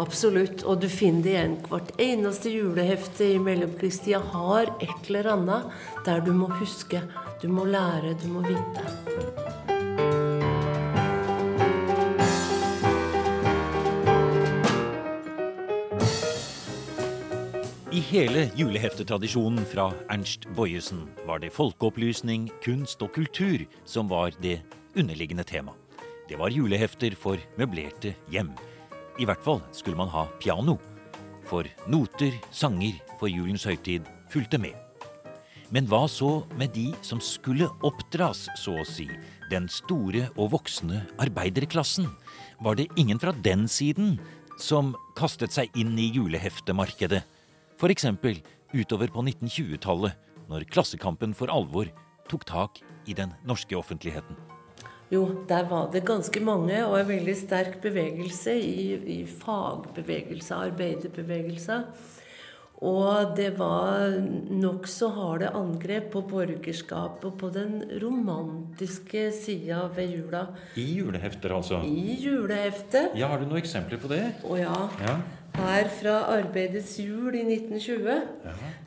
Absolutt. 0.01 0.63
Og 0.65 0.81
du 0.81 0.89
finner 0.89 1.25
det 1.25 1.33
igjen. 1.35 1.57
Hvert 1.69 1.91
eneste 2.01 2.53
julehefte 2.53 3.27
i 3.35 3.41
mellomkrigstida 3.43 4.21
har 4.33 4.71
et 4.81 5.11
eller 5.11 5.33
annet 5.35 6.07
der 6.07 6.23
du 6.25 6.33
må 6.37 6.49
huske, 6.61 7.03
du 7.43 7.49
må 7.49 7.65
lære, 7.65 8.15
du 8.21 8.29
må 8.29 8.43
vite. 8.45 8.83
I 17.91 18.01
hele 18.07 18.45
juleheftetradisjonen 18.57 19.65
fra 19.67 19.89
Ernst 20.13 20.47
Bojesen 20.57 21.07
var 21.27 21.41
det 21.43 21.53
folkeopplysning, 21.53 22.49
kunst 22.65 23.03
og 23.03 23.13
kultur 23.17 23.65
som 23.85 24.11
var 24.11 24.37
det 24.43 24.61
underliggende 24.97 25.45
tema. 25.45 25.75
Det 26.29 26.39
var 26.39 26.53
julehefter 26.55 27.17
for 27.19 27.41
møblerte 27.59 28.15
hjem. 28.31 28.53
I 29.19 29.27
hvert 29.27 29.43
fall 29.43 29.65
skulle 29.73 29.99
man 29.99 30.13
ha 30.13 30.29
piano. 30.39 30.77
For 31.49 31.67
noter, 31.91 32.37
sanger 32.55 33.01
for 33.19 33.27
julens 33.27 33.67
høytid 33.67 34.07
fulgte 34.31 34.61
med. 34.63 34.90
Men 35.71 35.87
hva 35.87 36.03
så 36.11 36.41
med 36.59 36.73
de 36.75 36.89
som 37.07 37.21
skulle 37.23 37.69
oppdras, 37.87 38.49
så 38.59 38.75
å 38.81 38.87
si? 38.87 39.07
Den 39.53 39.69
store 39.71 40.25
og 40.35 40.51
voksne 40.57 41.05
arbeiderklassen? 41.23 42.09
Var 42.59 42.79
det 42.81 42.89
ingen 42.99 43.21
fra 43.23 43.31
den 43.31 43.69
siden 43.71 44.17
som 44.59 44.97
kastet 45.19 45.55
seg 45.55 45.71
inn 45.79 45.95
i 45.95 46.09
juleheftemarkedet? 46.11 47.23
F.eks. 47.79 48.09
utover 48.75 49.15
på 49.15 49.23
1920-tallet, 49.23 50.19
når 50.51 50.67
Klassekampen 50.75 51.39
for 51.39 51.55
alvor 51.55 51.87
tok 52.27 52.49
tak 52.51 52.83
i 53.07 53.15
den 53.15 53.31
norske 53.47 53.79
offentligheten. 53.79 54.35
Jo, 55.11 55.23
der 55.47 55.71
var 55.71 55.89
det 55.95 56.03
ganske 56.07 56.43
mange, 56.43 56.83
og 56.87 56.99
en 56.99 57.09
veldig 57.09 57.37
sterk 57.39 57.79
bevegelse 57.83 58.59
i, 58.59 58.91
i 58.95 59.21
fagbevegelse, 59.27 60.59
arbeiderbevegelse. 60.71 61.79
Og 62.81 63.35
det 63.37 63.51
var 63.59 64.15
nokså 64.49 65.11
harde 65.13 65.51
angrep 65.53 66.07
på 66.15 66.23
borgerskapet 66.31 67.27
og 67.29 67.35
på 67.43 67.51
den 67.53 67.83
romantiske 68.01 69.27
sida 69.37 69.83
ved 69.97 70.15
jula. 70.15 70.47
I 70.81 70.87
julehefter, 70.97 71.53
altså? 71.53 71.83
I 71.85 72.17
juleheftet. 72.23 73.13
Ja, 73.21 73.29
Har 73.29 73.43
du 73.43 73.45
noen 73.51 73.61
eksempler 73.61 74.01
på 74.01 74.09
det? 74.09 74.23
Å 74.49 74.57
ja. 74.57 74.79
Ja. 75.05 75.19
Her 75.61 75.91
fra 75.93 76.15
Arbeidets 76.39 76.95
jul 77.03 77.35
i 77.37 77.43
1920 77.43 78.23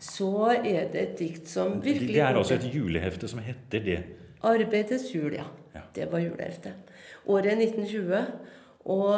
så 0.02 0.32
er 0.56 0.88
det 0.94 1.02
et 1.02 1.18
dikt 1.20 1.52
som 1.52 1.76
virkelig 1.84 2.16
det 2.16 2.24
er 2.24 2.40
altså 2.40 2.56
et 2.56 2.66
julehefte 2.74 3.30
som 3.30 3.44
heter 3.44 3.84
det. 3.84 4.00
Arbeidets 4.42 5.12
jul, 5.14 5.36
ja. 5.38 5.46
Ja. 5.76 5.84
Det 5.94 6.10
var 6.10 6.24
juleheftet. 6.24 6.96
Året 7.30 7.62
1920. 7.62 8.26
Og 8.90 9.14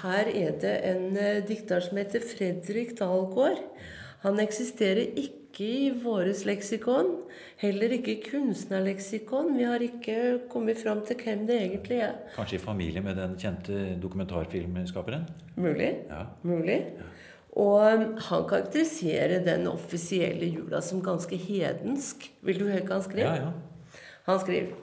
her 0.00 0.30
er 0.32 0.56
det 0.62 0.72
en 0.88 1.04
eh, 1.20 1.42
dikter 1.46 1.84
som 1.84 1.98
heter 2.00 2.24
Fredrik 2.26 2.96
Dalgaard. 2.98 3.60
Han 4.26 4.40
eksisterer 4.42 5.12
ikke 5.14 5.66
i 5.66 5.90
våres 6.02 6.40
leksikon. 6.48 7.12
Heller 7.60 7.92
ikke 7.94 8.16
i 8.16 8.22
kunstnerleksikon. 8.24 9.52
Vi 9.54 9.66
har 9.68 9.82
ikke 9.84 10.16
kommet 10.50 10.80
fram 10.80 11.04
til 11.06 11.20
hvem 11.20 11.44
det 11.46 11.60
egentlig 11.60 12.00
er. 12.08 12.16
Kanskje 12.34 12.58
i 12.58 12.64
familie 12.64 13.02
med 13.04 13.20
den 13.20 13.36
kjente 13.38 13.94
dokumentarfilmskaperen? 14.02 15.28
Mulig. 15.54 15.92
Ja. 16.10 16.24
Mulig. 16.42 16.80
Og 17.56 17.78
um, 17.86 18.02
han 18.26 18.48
karakteriserer 18.50 19.44
den 19.46 19.70
offisielle 19.70 20.50
jula 20.50 20.82
som 20.82 21.04
ganske 21.06 21.38
hedensk. 21.38 22.26
Vil 22.42 22.58
du 22.60 22.66
høre 22.66 22.82
hva 22.82 22.98
han 22.98 23.06
skriver? 23.06 23.30
Ja, 23.30 23.46
ja. 23.46 24.02
Han 24.26 24.42
skriver 24.42 24.74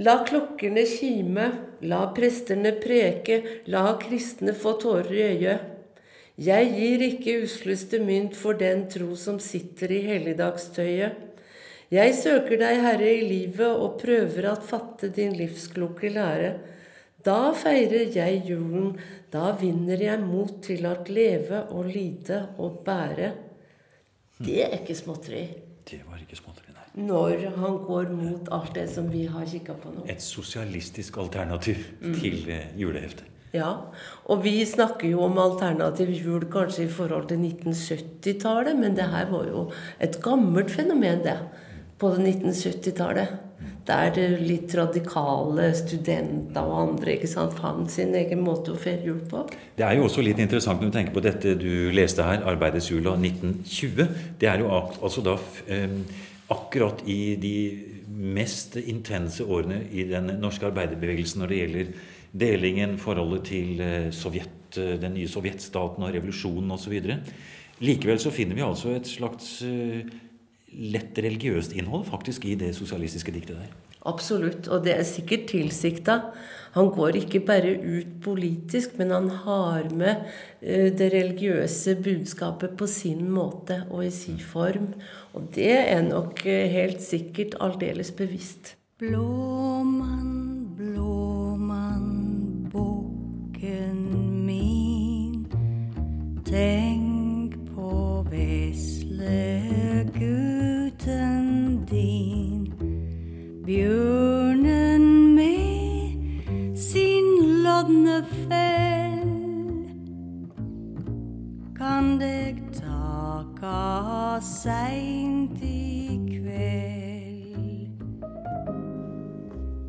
La 0.00 0.14
klokkerne 0.24 0.86
kime, 0.88 1.50
la 1.84 2.06
presterne 2.16 2.70
preke, 2.80 3.42
la 3.68 3.82
kristne 4.00 4.54
få 4.56 4.78
tårer 4.80 5.12
i 5.12 5.26
øyet. 5.34 5.66
Jeg 6.38 6.70
gir 6.76 7.02
ikke 7.04 7.40
usleste 7.44 7.98
mynt 8.04 8.36
for 8.38 8.58
den 8.58 8.86
tro 8.92 9.14
som 9.18 9.40
sitter 9.42 9.92
i 9.92 10.04
helligdagstøyet. 10.06 11.26
Jeg 11.90 12.14
søker 12.14 12.54
deg, 12.60 12.80
Herre, 12.84 13.08
i 13.10 13.24
livet 13.26 13.66
og 13.66 13.96
prøver 13.98 14.46
at 14.52 14.62
fatte 14.62 15.10
din 15.10 15.34
livskloke 15.34 16.12
lære. 16.14 16.52
Da 17.26 17.50
feirer 17.52 18.14
jeg 18.14 18.44
julen, 18.46 18.94
da 19.32 19.50
vinner 19.58 20.00
jeg 20.00 20.22
mot 20.22 20.62
til 20.64 20.86
at 20.88 21.10
leve 21.12 21.64
og 21.74 21.90
lide 21.90 22.44
og 22.62 22.78
bære. 22.86 23.32
Det 24.40 24.62
er 24.64 24.78
ikke 24.78 24.94
småtteri. 24.96 25.42
Det 25.90 25.98
var 26.06 26.22
ikke 26.22 26.38
småtteri, 26.38 26.70
nei. 26.72 26.86
Når 27.10 27.44
han 27.58 27.76
går 27.84 28.14
mot 28.14 28.48
alt 28.54 28.72
det 28.78 28.86
som 28.94 29.10
vi 29.12 29.26
har 29.28 29.44
kikka 29.50 29.74
på 29.82 29.92
nå. 29.92 30.06
Et 30.08 30.22
sosialistisk 30.22 31.18
alternativ 31.20 31.82
til 32.22 32.46
eh, 32.48 32.70
juleheftet. 32.78 33.26
Ja, 33.50 33.70
og 34.30 34.44
vi 34.44 34.60
snakker 34.66 35.08
jo 35.10 35.24
om 35.26 35.38
alternativ 35.42 36.12
jul 36.14 36.46
kanskje 36.52 36.84
i 36.84 36.92
forhold 36.92 37.26
til 37.32 37.40
1970-tallet, 37.42 38.78
men 38.78 38.94
det 38.94 39.08
her 39.10 39.26
var 39.32 39.48
jo 39.50 39.64
et 39.98 40.20
gammelt 40.22 40.70
fenomen, 40.70 41.24
det. 41.24 41.38
På 41.98 42.14
1970-tallet. 42.14 43.38
Der 43.90 44.14
litt 44.38 44.70
radikale 44.76 45.70
studenter 45.74 46.62
og 46.62 46.76
andre 46.84 47.16
ikke 47.16 47.28
sant, 47.28 47.56
fant 47.58 47.90
sin 47.90 48.14
egen 48.14 48.44
måte 48.44 48.72
å 48.72 48.78
feire 48.78 49.08
jul 49.08 49.18
på. 49.28 49.42
Det 49.76 49.84
er 49.84 49.98
jo 49.98 50.06
også 50.06 50.22
litt 50.22 50.38
interessant 50.38 50.80
når 50.80 50.92
du 50.92 50.96
tenker 50.96 51.16
på 51.16 51.24
dette 51.24 51.56
du 51.58 51.90
leste 51.96 52.22
her, 52.22 52.44
'Arbeidets 52.44 52.90
jul' 52.92 53.08
av 53.10 53.18
1920. 53.18 54.06
Det 54.38 54.48
er 54.48 54.62
jo 54.62 54.70
altså 54.70 55.24
da 55.26 55.36
akkurat 56.50 57.02
i 57.06 57.36
de 57.40 57.56
mest 58.10 58.76
intense 58.76 59.44
årene 59.44 59.82
i 59.90 60.06
den 60.08 60.32
norske 60.40 60.66
arbeiderbevegelsen 60.66 61.42
når 61.42 61.52
det 61.52 61.60
gjelder 61.60 61.92
delingen, 62.32 62.96
forholdet 63.00 63.48
til 63.50 63.82
eh, 63.82 64.08
Sovjet, 64.14 64.78
eh, 64.78 64.96
den 65.00 65.16
nye 65.16 65.30
sovjetstaten 65.30 66.06
og 66.06 66.14
revolusjonen 66.14 66.70
osv. 66.76 66.96
Likevel 67.80 68.20
så 68.22 68.32
finner 68.34 68.58
vi 68.58 68.66
altså 68.66 68.94
et 68.94 69.08
slags 69.08 69.60
eh, 69.66 70.06
lett 70.70 71.18
religiøst 71.18 71.74
innhold 71.78 72.06
faktisk 72.10 72.46
i 72.46 72.56
det 72.60 72.74
sosialistiske 72.76 73.34
diktet 73.34 73.58
der. 73.58 73.76
Absolutt, 74.08 74.68
og 74.72 74.86
det 74.86 74.94
er 74.96 75.04
sikkert 75.04 75.50
tilsikta. 75.50 76.20
Han 76.72 76.88
går 76.94 77.18
ikke 77.18 77.42
bare 77.44 77.74
ut 77.74 78.14
politisk, 78.24 78.94
men 78.96 79.10
han 79.12 79.26
har 79.42 79.90
med 79.92 80.22
det 80.62 81.10
religiøse 81.12 81.96
budskapet 82.00 82.78
på 82.80 82.88
sin 82.88 83.26
måte 83.28 83.82
og 83.90 84.06
i 84.06 84.12
sin 84.14 84.38
form. 84.40 84.94
Og 85.34 85.50
det 85.52 85.74
er 85.82 86.00
nok 86.06 86.46
helt 86.46 87.02
sikkert 87.04 87.58
aldeles 87.60 88.14
bevisst. 88.16 88.76
Blåmann, 89.02 90.70
blåmann, 90.78 91.29
Tenk 96.50 97.52
på 97.76 98.26
vesle 98.26 99.62
gutten 100.10 101.86
din. 101.86 102.64
Bjørnen 103.62 105.04
med 105.36 106.74
sin 106.74 107.28
lodne 107.62 108.18
fell 108.48 109.30
kan 111.78 112.18
deg 112.18 112.58
taka 112.74 114.42
seint 114.42 115.62
i 115.62 116.18
kveld. 116.34 117.94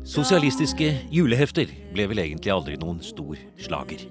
Sosialistiske 0.06 0.94
julehefter 1.10 1.74
ble 1.90 2.06
vel 2.14 2.22
egentlig 2.22 2.54
aldri 2.54 2.78
noen 2.78 3.02
stor 3.02 3.34
slager. 3.58 4.06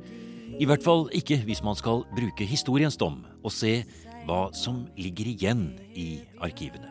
I 0.62 0.66
hvert 0.70 0.84
fall 0.86 1.08
ikke 1.18 1.40
hvis 1.48 1.64
man 1.66 1.74
skal 1.74 2.04
bruke 2.14 2.46
historiens 2.46 2.94
dom 3.00 3.24
og 3.42 3.50
se 3.50 3.80
hva 4.28 4.52
som 4.54 4.84
ligger 4.94 5.32
igjen 5.32 5.64
i 5.98 6.22
arkivene. 6.38 6.86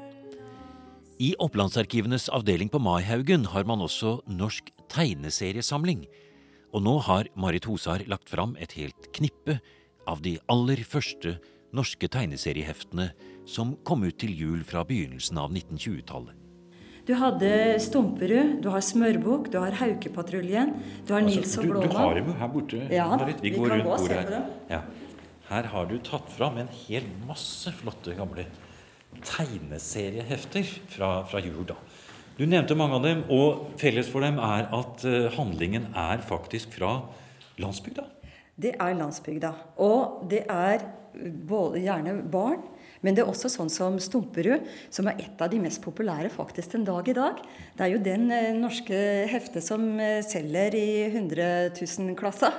I 1.22 1.36
Opplandsarkivenes 1.38 2.26
avdeling 2.34 2.72
på 2.72 2.80
Maihaugen 2.82 3.44
har 3.52 3.68
man 3.68 3.84
også 3.84 4.16
Norsk 4.26 4.72
tegneseriesamling. 4.90 6.02
Og 6.74 6.82
nå 6.82 6.96
har 7.06 7.30
Marit 7.38 7.68
Hosar 7.70 8.02
lagt 8.10 8.32
fram 8.32 8.56
et 8.58 8.74
helt 8.74 9.06
knippe 9.14 9.60
av 10.10 10.24
de 10.26 10.34
aller 10.50 10.82
første 10.82 11.36
norske 11.70 12.10
tegneserieheftene 12.10 13.12
som 13.46 13.76
kom 13.86 14.02
ut 14.02 14.18
til 14.18 14.34
jul 14.34 14.66
fra 14.66 14.82
begynnelsen 14.88 15.38
av 15.38 15.54
1920-tallet. 15.54 16.39
Du 17.08 17.14
hadde 17.16 17.50
Stumperud, 17.82 18.60
du 18.62 18.68
har 18.70 18.82
Smørbukk, 18.84 19.48
du 19.52 19.58
har 19.58 19.72
Haukepatruljen, 19.80 20.74
du 21.08 21.14
har 21.14 21.22
Nils 21.24 21.56
Altså, 21.56 21.60
og 21.64 21.66
du, 21.66 21.88
du 21.88 21.96
har 21.96 22.14
dem 22.20 22.32
her 22.38 22.48
borte. 22.52 22.80
Ja 22.92 23.08
Marit. 23.16 23.40
Vi 23.42 23.50
vi 23.50 23.56
går 23.56 23.68
kan 23.68 23.80
rundt 23.80 23.88
gå 23.88 23.94
og 23.94 24.00
se 24.04 24.08
bordet 24.08 24.24
her. 24.24 24.30
dem. 24.30 24.42
Ja. 24.70 24.80
Her 25.50 25.70
har 25.72 25.86
du 25.90 25.96
tatt 26.06 26.28
fram 26.30 26.58
en 26.62 26.68
hel 26.86 27.08
masse 27.26 27.72
flotte, 27.74 28.14
gamle 28.18 28.44
tegneseriehefter 29.26 30.68
fra, 30.94 31.08
fra 31.26 31.40
jul. 31.42 31.64
da. 31.66 31.74
Du 32.38 32.46
nevnte 32.46 32.76
mange 32.78 32.96
av 32.96 33.02
dem, 33.04 33.24
og 33.32 33.74
felles 33.80 34.08
for 34.08 34.24
dem 34.24 34.38
er 34.40 34.68
at 34.72 35.04
eh, 35.08 35.26
handlingen 35.36 35.90
er 35.98 36.22
faktisk 36.24 36.72
fra 36.78 37.00
landsbygda. 37.60 38.06
Det 38.60 38.74
er 38.80 38.94
landsbygda. 38.96 39.50
Og 39.82 40.22
det 40.30 40.44
er 40.48 40.84
både 41.48 41.82
gjerne 41.84 42.14
barn, 42.32 42.62
men 43.00 43.16
det 43.16 43.22
er 43.24 43.30
også 43.30 43.48
sånn 43.52 43.70
som 43.72 43.96
Stumperud, 44.02 44.66
som 44.92 45.08
er 45.08 45.22
et 45.24 45.40
av 45.40 45.50
de 45.52 45.60
mest 45.62 45.80
populære 45.84 46.30
faktisk 46.32 46.74
den 46.74 46.84
dag 46.88 47.08
i 47.08 47.16
dag. 47.16 47.40
Det 47.76 47.86
er 47.86 47.94
jo 47.94 48.02
den 48.04 48.26
eh, 48.34 48.52
norske 48.56 49.00
heftet 49.30 49.64
som 49.64 49.86
eh, 49.96 50.20
selger 50.26 50.76
i 50.76 50.88
100 51.08 51.72
000-klassa. 51.78 52.52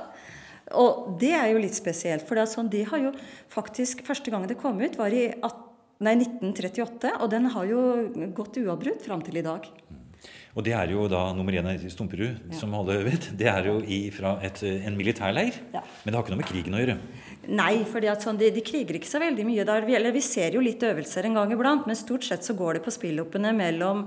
Og 0.82 1.18
det 1.22 1.34
er 1.38 1.52
jo 1.52 1.62
litt 1.62 1.78
spesielt, 1.78 2.26
for 2.26 2.38
det 2.38 2.46
er 2.46 2.54
sånn, 2.54 2.72
de 2.72 2.86
har 2.88 3.02
jo 3.04 3.12
faktisk 3.52 4.06
Første 4.08 4.32
gang 4.32 4.48
det 4.48 4.60
kom 4.62 4.80
ut, 4.82 4.98
var 4.98 5.14
i 5.14 5.28
18, 5.30 5.68
nei, 6.02 6.16
1938, 6.24 7.16
og 7.20 7.32
den 7.34 7.50
har 7.54 7.68
jo 7.70 7.82
gått 8.38 8.58
uavbrutt 8.64 9.04
fram 9.06 9.22
til 9.26 9.42
i 9.42 9.46
dag. 9.46 9.68
Og 10.52 10.66
det 10.66 10.74
er 10.76 10.92
jo 10.92 11.06
da 11.08 11.30
nummer 11.36 11.56
én 11.56 11.70
i 11.72 11.90
Stumperud, 11.92 12.52
som 12.58 12.74
alle 12.76 12.98
vet. 13.06 13.30
Det 13.40 13.48
er 13.48 13.70
jo 13.70 13.78
i, 13.80 14.02
fra 14.12 14.34
et, 14.44 14.60
en 14.68 14.98
militærleir. 15.00 15.62
Ja. 15.72 15.84
Men 16.04 16.12
det 16.12 16.18
har 16.18 16.26
ikke 16.26 16.34
noe 16.34 16.42
med 16.42 16.50
krigen 16.50 16.76
å 16.76 16.82
gjøre. 16.82 16.98
Nei, 17.56 17.72
for 17.88 18.08
sånn, 18.20 18.40
de, 18.42 18.50
de 18.52 18.64
kriger 18.66 19.00
ikke 19.00 19.10
så 19.10 19.22
veldig 19.24 19.46
mye 19.48 19.68
der. 19.68 19.88
Vi, 19.88 19.96
eller 19.96 20.16
vi 20.16 20.24
ser 20.26 20.58
jo 20.58 20.64
litt 20.64 20.84
øvelser 20.84 21.30
en 21.30 21.40
gang 21.40 21.56
iblant, 21.56 21.88
men 21.88 22.00
stort 22.00 22.28
sett 22.28 22.44
så 22.44 22.58
går 22.58 22.78
det 22.80 22.84
på 22.86 22.94
spilloppene 22.94 23.54
mellom 23.56 24.04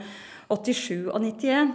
87 0.52 1.08
og 1.08 1.16
91. 1.24 1.72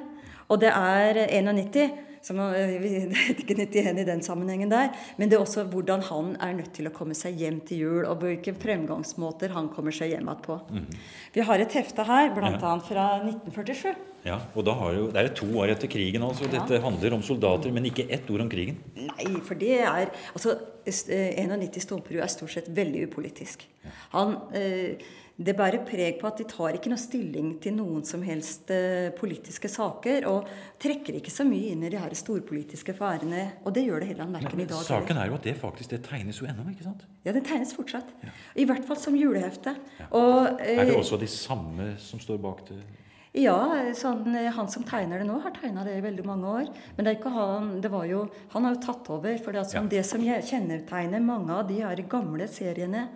Og 0.50 0.62
det 0.62 0.70
er 0.70 1.24
91 1.34 2.09
som 2.26 2.40
er 2.46 2.76
vi 2.82 2.94
er 3.04 3.34
ikke 3.36 3.58
nytt 3.60 3.76
igjen 3.80 4.02
i 4.02 4.08
den 4.08 4.24
sammenhengen 4.26 4.72
der. 4.72 4.94
Men 5.18 5.30
det 5.30 5.40
er 5.40 5.46
også 5.46 5.66
hvordan 5.72 6.06
han 6.10 6.36
er 6.40 6.58
nødt 6.62 6.74
til 6.78 6.90
å 6.90 6.94
komme 6.96 7.18
seg 7.18 7.40
hjem 7.40 7.62
til 7.68 7.86
jul, 7.86 8.04
og 8.06 8.24
hvilke 8.24 8.56
fremgangsmåter 8.60 9.56
han 9.56 9.72
kommer 9.74 9.96
seg 9.96 10.14
hjem 10.14 10.30
igjen 10.30 10.44
på. 10.46 10.60
Vi 11.34 11.46
har 11.46 11.64
et 11.64 11.76
hefte 11.78 12.06
her, 12.08 12.32
bl.a. 12.36 12.76
fra 12.86 13.08
1947. 13.24 13.94
Ja, 14.26 14.36
og 14.52 14.66
da 14.68 14.74
har 14.76 14.96
jo, 14.98 15.06
Det 15.14 15.22
er 15.22 15.30
to 15.36 15.48
år 15.62 15.72
etter 15.72 15.88
krigen, 15.88 16.24
altså. 16.28 16.50
Dette 16.52 16.82
handler 16.84 17.16
om 17.16 17.24
soldater, 17.24 17.72
men 17.72 17.88
ikke 17.88 18.08
ett 18.12 18.28
ord 18.30 18.44
om 18.44 18.50
krigen. 18.52 18.82
Nei, 18.96 19.30
for 19.48 19.56
det 19.56 19.80
er 19.80 20.12
Altså, 20.34 20.58
eh, 20.86 21.40
91 21.40 21.80
Stumperud 21.86 22.20
er 22.20 22.28
stort 22.28 22.52
sett 22.52 22.68
veldig 22.68 23.08
upolitisk. 23.08 23.64
Han 24.12 24.36
eh, 24.54 25.00
Det 25.40 25.54
bærer 25.56 25.86
preg 25.88 26.18
på 26.20 26.28
at 26.28 26.42
de 26.42 26.46
tar 26.52 26.76
ikke 26.76 26.90
noe 26.92 27.00
stilling 27.00 27.54
til 27.64 27.72
noen 27.78 28.02
som 28.04 28.20
helst 28.28 28.68
eh, 28.76 29.08
politiske 29.16 29.70
saker, 29.72 30.26
og 30.28 30.50
trekker 30.84 31.16
ikke 31.16 31.32
så 31.32 31.46
mye 31.48 31.70
inn 31.72 31.86
i 31.88 31.92
de 31.94 32.00
her 32.02 32.12
storpolitiske 32.20 32.92
affærene. 32.92 33.46
Og 33.64 33.72
det 33.78 33.86
gjør 33.86 34.04
det 34.04 34.10
heller 34.12 34.34
verken 34.34 34.60
i 34.66 34.68
dag 34.68 34.84
Saken 34.84 35.22
er 35.22 35.32
jo 35.32 35.38
at 35.40 35.48
det 35.48 35.56
faktisk 35.62 35.94
det 35.96 36.02
tegnes 36.10 36.42
jo 36.42 36.48
ennå, 36.50 36.66
ikke 36.74 36.84
sant? 36.90 37.06
Ja, 37.24 37.32
det 37.32 37.46
tegnes 37.48 37.72
fortsatt. 37.78 38.12
I 38.60 38.66
hvert 38.68 38.84
fall 38.90 39.00
som 39.00 39.16
julehefte. 39.16 39.78
Og, 40.12 40.60
eh, 40.60 40.76
Er 40.82 40.92
det 40.92 40.98
også 41.00 41.20
de 41.22 41.32
samme 41.32 41.94
som 42.04 42.20
står 42.20 42.42
bak 42.44 42.66
det? 42.68 42.82
Ja, 43.40 43.56
sånn, 43.94 44.28
eh, 44.36 44.52
han 44.52 44.68
som 44.68 44.84
tegner 44.84 45.20
det 45.22 45.28
nå, 45.30 45.40
har 45.40 45.52
tegna 45.56 45.86
det 45.86 45.96
i 46.00 46.04
veldig 46.04 46.26
mange 46.26 46.52
år. 46.52 46.68
Men 46.98 47.06
det 47.06 47.14
er 47.14 47.20
ikke 47.22 47.32
han 47.32 47.80
det 47.80 47.92
var 47.92 48.04
jo, 48.10 48.28
Han 48.52 48.66
har 48.66 48.76
jo 48.76 48.82
tatt 48.82 49.10
over. 49.10 49.38
For 49.38 49.54
det, 49.54 49.62
altså, 49.64 49.76
Ja. 49.76 49.88
det 49.88 50.06
som 50.06 50.20
kjennetegner 50.20 51.24
mange 51.24 51.52
av 51.52 51.68
de 51.68 51.80
her 51.80 51.96
gamle 51.96 52.44
seriene 52.50 53.08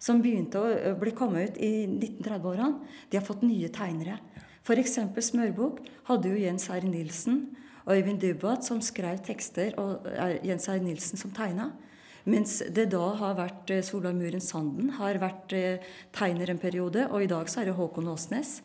som 0.00 0.22
begynte 0.24 0.60
å 0.60 0.94
bli 1.00 1.12
kommet 1.16 1.54
ut 1.54 1.60
i 1.60 1.84
1930-årene, 1.86 2.94
de 3.10 3.18
har 3.18 3.26
fått 3.26 3.44
nye 3.44 3.68
tegnere. 3.72 4.16
F.eks. 4.64 4.98
Smørbukk 5.28 5.82
hadde 6.08 6.32
jo 6.32 6.40
Jens 6.40 6.68
Herre 6.72 6.88
Nilsen 6.88 7.42
og 7.84 7.94
Øyvind 7.96 8.20
Dybwad 8.22 8.64
som 8.64 8.80
skrev 8.84 9.20
tekster, 9.24 9.74
og 9.80 10.08
er 10.10 10.38
Jens 10.46 10.68
Herre 10.70 10.84
Nilsen 10.84 11.20
som 11.20 11.32
tegna. 11.36 11.70
Mens 12.28 12.58
det 12.68 12.90
da 12.92 13.04
har 13.16 13.38
vært 13.38 13.70
eh, 13.72 13.84
Solveig 13.84 14.16
Muren 14.18 14.42
Sanden 14.44 14.92
har 14.98 15.16
vært 15.22 15.54
eh, 15.56 15.86
tegner 16.16 16.52
en 16.52 16.60
periode, 16.60 17.06
og 17.08 17.24
i 17.24 17.30
dag 17.30 17.48
så 17.48 17.62
er 17.62 17.70
det 17.70 17.76
Håkon 17.78 18.10
Åsnes. 18.12 18.58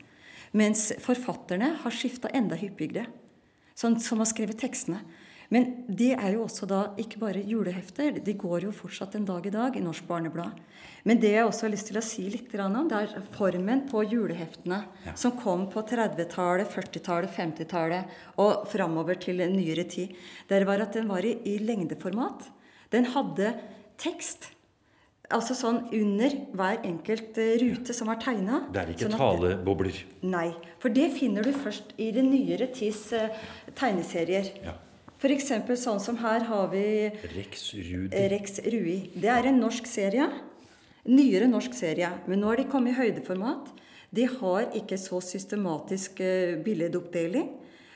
Mens 0.56 0.89
forfatterne 1.04 1.72
har 1.82 1.96
skifta 1.96 2.32
enda 2.36 2.60
hyppigere, 2.60 3.08
sånn 3.75 3.98
som 4.04 4.22
har 4.22 4.30
skrevet 4.30 4.60
tekstene. 4.60 5.01
Men 5.54 5.68
det 5.88 6.14
er 6.16 6.34
jo 6.34 6.46
også 6.46 6.68
da 6.70 6.80
ikke 7.02 7.20
bare 7.22 7.44
julehefter. 7.46 8.18
De 8.24 8.34
går 8.40 8.66
jo 8.68 8.74
fortsatt 8.75 9.18
en 9.18 9.28
dag 9.28 9.46
i 9.46 9.54
dag 9.54 9.75
i 9.78 9.84
Norsk 9.84 10.08
Barneblad. 10.10 10.58
Men 11.06 11.22
det 11.22 11.36
jeg 11.36 11.46
også 11.46 11.68
har 11.68 11.74
lyst 11.75 11.90
til 11.92 12.00
å 12.00 12.06
si 12.06 12.25
litt 12.34 12.54
om, 12.64 12.88
det 12.90 12.98
er 13.04 13.28
formen 13.36 13.84
på 13.90 14.02
juleheftene 14.10 14.82
som 15.14 15.36
kom 15.38 15.68
på 15.70 15.84
30-tallet, 15.86 16.72
40-tallet, 16.74 17.30
50-tallet 17.36 18.18
og 18.42 18.66
framover 18.72 19.20
til 19.22 19.44
nyere 19.54 19.86
tid. 19.86 20.16
Der 20.50 20.66
var 20.66 20.82
at 20.82 20.98
den 20.98 21.08
var 21.12 21.25
i, 21.25 21.38
i 21.46 21.60
lengdeformat. 21.62 22.50
Den 22.94 23.12
hadde 23.14 23.54
tekst. 24.02 24.50
Altså 25.34 25.56
sånn 25.58 25.80
under 25.96 26.34
hver 26.54 26.84
enkelt 26.86 27.38
eh, 27.42 27.56
rute 27.62 27.94
som 27.98 28.10
var 28.12 28.20
tegna. 28.22 28.62
Det 28.74 28.82
er 28.82 28.92
ikke 28.94 29.08
sånn 29.08 29.18
talebobler. 29.18 30.02
Nei, 30.25 30.50
for 30.82 30.94
det 30.94 31.08
finner 31.16 31.46
du 31.46 31.54
først 31.56 31.96
i 32.02 32.12
den 32.14 32.30
nyere 32.30 32.68
tids 32.74 33.08
eh, 33.16 33.34
tegneserier. 33.78 34.52
Ja. 34.66 34.75
F.eks. 35.20 35.48
sånn 35.80 36.02
som 36.04 36.18
her 36.20 36.44
har 36.50 36.68
vi 36.74 36.84
Rex 37.36 37.70
Rudi. 37.74 38.24
Rex 38.34 38.60
Rui. 38.68 38.98
Det 39.16 39.30
er 39.32 39.48
en 39.50 39.60
norsk 39.64 39.88
serie. 39.88 40.28
Nyere 41.08 41.48
norsk 41.50 41.74
serie. 41.78 42.10
Men 42.28 42.42
nå 42.44 42.52
har 42.52 42.60
de 42.62 42.68
kommet 42.70 42.94
i 42.94 43.00
høydeformat. 43.00 43.72
De 44.16 44.28
har 44.30 44.68
ikke 44.78 44.98
så 45.00 45.22
systematisk 45.24 46.20
eh, 46.24 46.56
billedoppdeling. 46.66 47.50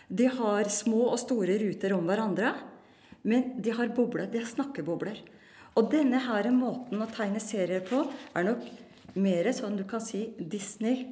De 0.09 0.25
har 0.39 0.69
små 0.73 1.09
og 1.11 1.19
store 1.21 1.59
ruter 1.61 1.93
om 1.95 2.07
hverandre. 2.09 2.53
Men 3.27 3.57
de 3.61 3.75
har 3.75 3.91
bobler. 3.95 4.29
De 4.31 4.39
har 4.41 4.47
snakkebobler. 4.49 5.19
Og 5.77 5.91
denne 5.91 6.19
her 6.23 6.47
måten 6.55 7.01
å 7.03 7.07
tegne 7.13 7.39
serier 7.43 7.83
på 7.85 8.05
er 8.35 8.47
nok 8.47 8.63
mer 9.19 9.47
sånn 9.55 9.75
du 9.77 9.83
kan 9.89 10.01
si 10.03 10.29
Disney. 10.39 11.09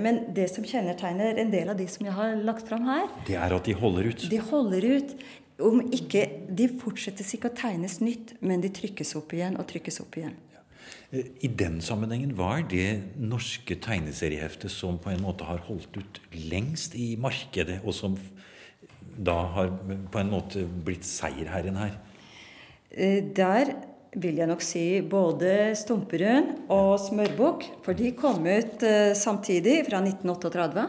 Men 0.00 0.32
det 0.34 0.48
som 0.50 0.64
kjennetegner 0.66 1.38
en 1.40 1.50
del 1.52 1.70
av 1.70 1.78
de 1.78 1.86
som 1.90 2.06
jeg 2.06 2.14
har 2.16 2.34
lagt 2.42 2.68
fram 2.68 2.86
her, 2.88 3.08
Det 3.26 3.36
er 3.38 3.54
at 3.54 3.64
de 3.64 3.74
holder 3.78 4.10
ut. 4.10 4.28
de 4.30 4.38
holder 4.50 4.84
ut. 4.98 5.14
Om 5.62 5.84
ikke, 5.94 6.24
De 6.50 6.66
fortsettes 6.80 7.30
ikke 7.36 7.50
å 7.52 7.54
tegnes 7.54 8.00
nytt, 8.02 8.34
men 8.42 8.62
de 8.62 8.72
trykkes 8.74 9.14
opp 9.18 9.32
igjen 9.36 9.58
og 9.58 9.68
trykkes 9.70 10.00
opp 10.02 10.18
igjen. 10.18 10.34
Eh, 11.12 11.30
I 11.46 11.48
den 11.48 11.80
sammenhengen, 11.84 12.34
hva 12.34 12.58
er 12.58 12.66
det 12.70 12.88
norske 13.20 13.76
tegneserieheftet 13.82 14.72
som 14.72 14.98
på 14.98 15.12
en 15.12 15.22
måte 15.22 15.46
har 15.46 15.62
holdt 15.68 15.98
ut 16.00 16.20
lengst 16.50 16.96
i 16.98 17.14
markedet, 17.20 17.80
og 17.84 17.94
som 17.94 18.18
da 19.14 19.36
har 19.54 19.70
på 20.10 20.18
en 20.18 20.32
måte 20.32 20.66
blitt 20.66 21.06
seierherren 21.06 21.78
her? 21.78 21.98
Eh, 22.90 23.22
Der 23.34 23.74
vil 24.14 24.38
jeg 24.38 24.46
nok 24.46 24.62
si 24.62 25.00
både 25.02 25.74
Stumperud 25.78 26.70
og 26.70 26.98
Smørbukk, 27.02 27.66
for 27.82 27.94
de 27.94 28.12
kom 28.18 28.46
ut 28.46 28.82
eh, 28.82 29.14
samtidig, 29.14 29.84
fra 29.88 30.02
1938, 30.02 30.86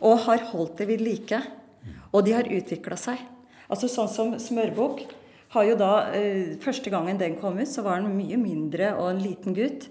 og 0.00 0.22
har 0.26 0.46
holdt 0.52 0.78
det 0.78 0.88
ved 0.88 1.02
like. 1.04 1.42
Og 2.10 2.24
de 2.26 2.34
har 2.34 2.46
utvikla 2.50 2.96
seg. 2.98 3.20
Altså 3.70 3.88
sånn 3.90 4.10
som 4.10 4.34
Smørbukk 4.42 5.04
har 5.54 5.66
jo 5.66 5.78
da 5.78 5.92
eh, 6.14 6.56
Første 6.62 6.90
gangen 6.92 7.18
den 7.20 7.38
kom 7.40 7.58
ut, 7.58 7.70
så 7.70 7.84
var 7.86 8.00
den 8.00 8.14
mye 8.16 8.38
mindre 8.40 8.94
og 8.98 9.12
en 9.12 9.22
liten 9.22 9.56
gutt. 9.56 9.88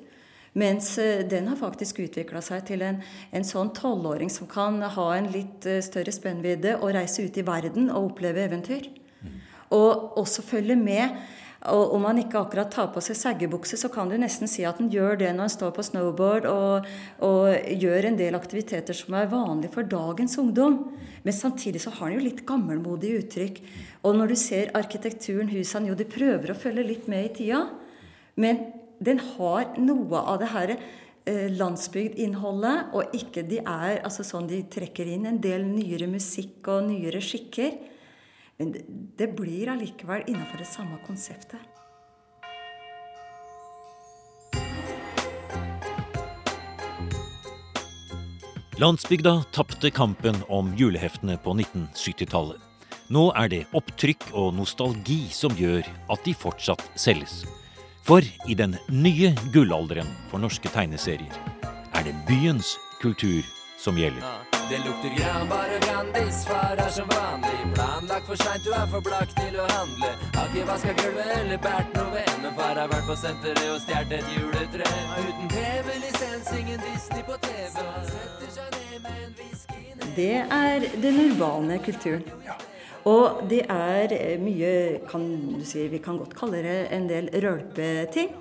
Mens 0.59 0.97
eh, 0.97 1.25
den 1.29 1.47
har 1.51 1.59
faktisk 1.59 2.01
utvikla 2.03 2.41
seg 2.43 2.65
til 2.67 2.83
en, 2.85 3.01
en 3.31 3.45
sånn 3.45 3.71
tolvåring 3.75 4.31
som 4.33 4.49
kan 4.49 4.81
ha 4.81 5.09
en 5.15 5.29
litt 5.33 5.67
eh, 5.69 5.83
større 5.85 6.13
spennvidde 6.15 6.77
og 6.79 6.93
reise 6.97 7.23
ut 7.23 7.37
i 7.37 7.45
verden 7.45 7.91
og 7.91 8.13
oppleve 8.13 8.47
eventyr. 8.47 8.89
Og 9.75 10.17
også 10.17 10.41
følge 10.41 10.75
med. 10.79 11.19
Og 11.67 11.91
om 11.91 12.05
man 12.07 12.19
ikke 12.21 12.39
akkurat 12.39 12.69
tar 12.71 12.87
på 12.93 13.01
seg 13.03 13.17
seggebukse, 13.19 13.75
så 13.75 13.89
kan 13.91 14.07
du 14.07 14.15
nesten 14.15 14.47
si 14.47 14.63
at 14.63 14.77
han 14.79 14.87
gjør 14.91 15.17
det 15.19 15.33
når 15.33 15.43
han 15.43 15.51
står 15.51 15.73
på 15.75 15.83
snowboard 15.83 16.47
og, 16.47 16.87
og 17.25 17.71
gjør 17.83 18.07
en 18.07 18.19
del 18.19 18.37
aktiviteter 18.37 18.95
som 18.95 19.17
er 19.19 19.27
vanlige 19.31 19.73
for 19.73 19.89
dagens 19.91 20.37
ungdom. 20.39 20.79
Men 21.25 21.35
samtidig 21.35 21.81
så 21.83 21.91
har 21.97 22.05
han 22.05 22.15
jo 22.15 22.23
litt 22.29 22.45
gammelmodige 22.47 23.25
uttrykk. 23.25 23.59
Og 24.07 24.15
når 24.15 24.31
du 24.31 24.37
ser 24.39 24.71
arkitekturen, 24.79 25.51
husene, 25.51 25.91
jo, 25.91 25.99
de 25.99 26.07
prøver 26.07 26.53
å 26.53 26.57
følge 26.57 26.87
litt 26.93 27.11
med 27.11 27.27
i 27.27 27.35
tida. 27.41 27.65
Men 28.39 28.63
den 29.03 29.19
har 29.35 29.75
noe 29.83 30.23
av 30.23 30.39
det 30.39 30.51
her 30.55 30.75
eh, 30.77 31.47
landsbygdinnholdet, 31.59 32.95
og 32.95 33.19
ikke 33.19 33.43
de 33.51 33.59
er 33.65 33.99
altså 33.99 34.23
sånn 34.23 34.47
de 34.47 34.63
trekker 34.71 35.11
inn 35.11 35.27
en 35.27 35.43
del 35.43 35.67
nyere 35.67 36.07
musikk 36.07 36.71
og 36.71 36.87
nyere 36.87 37.19
skikker. 37.19 37.75
Men 38.59 38.75
det, 39.17 39.27
blir 39.27 39.69
allikevel 39.69 40.23
innenfor 40.27 40.57
det 40.57 40.65
samme 40.67 40.97
konseptet. 41.07 41.59
Landsbygda 48.79 49.43
tapte 49.51 49.89
kampen 49.91 50.35
om 50.47 50.73
juleheftene 50.75 51.37
på 51.43 51.53
1970-tallet. 51.55 52.59
Nå 53.07 53.29
er 53.39 53.47
det 53.51 53.61
opptrykk 53.75 54.27
og 54.35 54.51
nostalgi 54.59 55.21
som 55.31 55.55
gjør 55.55 55.87
at 56.11 56.27
de 56.27 56.35
fortsatt 56.35 56.83
selges. 56.99 57.45
For 58.03 58.23
i 58.23 58.59
den 58.59 58.75
nye 58.91 59.31
gullalderen 59.55 60.11
for 60.27 60.43
norske 60.43 60.71
tegneserier 60.75 61.39
er 61.95 62.07
det 62.07 62.15
byens 62.27 62.75
kultur 62.99 63.47
som 63.79 63.95
gjelder. 63.99 64.43
Det 64.67 64.83
lukter 64.83 65.15
granbar 65.15 65.78
for 68.29 68.37
seint, 68.43 68.65
du 68.65 68.71
er 68.77 68.87
for 68.91 69.01
blakk 69.01 69.31
til 69.37 69.55
å 69.57 69.65
handle 69.71 70.09
Har 70.35 70.49
ikke 70.51 70.65
vaska 70.69 70.93
gulvet 70.99 71.29
eller 71.39 71.61
bært 71.63 71.95
noe 71.97 72.09
ved 72.13 72.31
Men 72.43 72.55
far 72.57 72.77
har 72.77 72.89
vært 72.91 73.07
på 73.09 73.15
senteret 73.17 73.61
og 73.73 73.79
stjålet 73.81 74.17
et 74.19 74.33
juletre 74.35 74.89
Uten 75.17 75.53
TV-lisens, 75.53 76.51
ingen 76.59 76.83
Disney 76.83 77.25
på 77.25 77.37
TV 77.45 77.69
Så 77.73 77.85
setter 78.11 78.51
seg 78.57 78.75
ned 78.75 79.05
med 79.05 79.23
en 79.25 79.37
whisky 79.39 80.11
Det 80.17 80.33
er 80.43 80.85
den 81.01 81.21
urbane 81.25 81.79
kulturen. 81.85 82.25
Og 83.07 83.39
det 83.49 83.61
er 83.71 84.11
eh, 84.13 84.41
mye 84.41 84.73
kan 85.09 85.23
du 85.55 85.63
si, 85.65 85.87
Vi 85.87 86.01
kan 86.03 86.19
godt 86.19 86.35
kalle 86.37 86.59
det 86.65 86.79
en 86.93 87.07
del 87.09 87.31
rølpeting. 87.45 88.33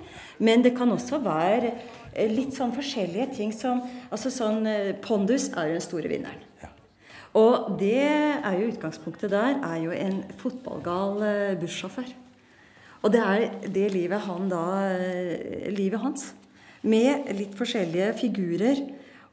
Men 0.43 0.65
det 0.65 0.75
kan 0.77 0.91
også 0.91 1.21
være 1.23 1.71
eh, 2.13 2.29
litt 2.29 2.57
sånn 2.57 2.75
forskjellige 2.75 3.29
ting 3.39 3.55
som 3.55 3.81
altså 4.11 4.33
sånn, 4.33 4.61
eh, 4.67 4.91
Pondus 5.01 5.49
er 5.55 5.71
jo 5.71 5.79
den 5.79 5.87
store 5.87 6.11
vinneren. 6.11 6.48
Og 7.37 7.75
det 7.77 8.01
er 8.01 8.55
jo 8.57 8.71
utgangspunktet 8.71 9.29
der 9.31 9.59
er 9.61 9.77
jo 9.83 9.93
en 9.93 10.23
fotballgal 10.39 11.21
eh, 11.27 11.59
bussjåfør. 11.61 12.09
Og 13.05 13.13
det 13.13 13.21
er 13.21 13.69
det 13.69 13.87
livet 13.93 14.25
han 14.25 14.49
da 14.51 14.63
eh, 14.97 15.69
Livet 15.71 16.01
hans. 16.03 16.31
Med 16.81 17.29
litt 17.37 17.53
forskjellige 17.59 18.13
figurer. 18.19 18.81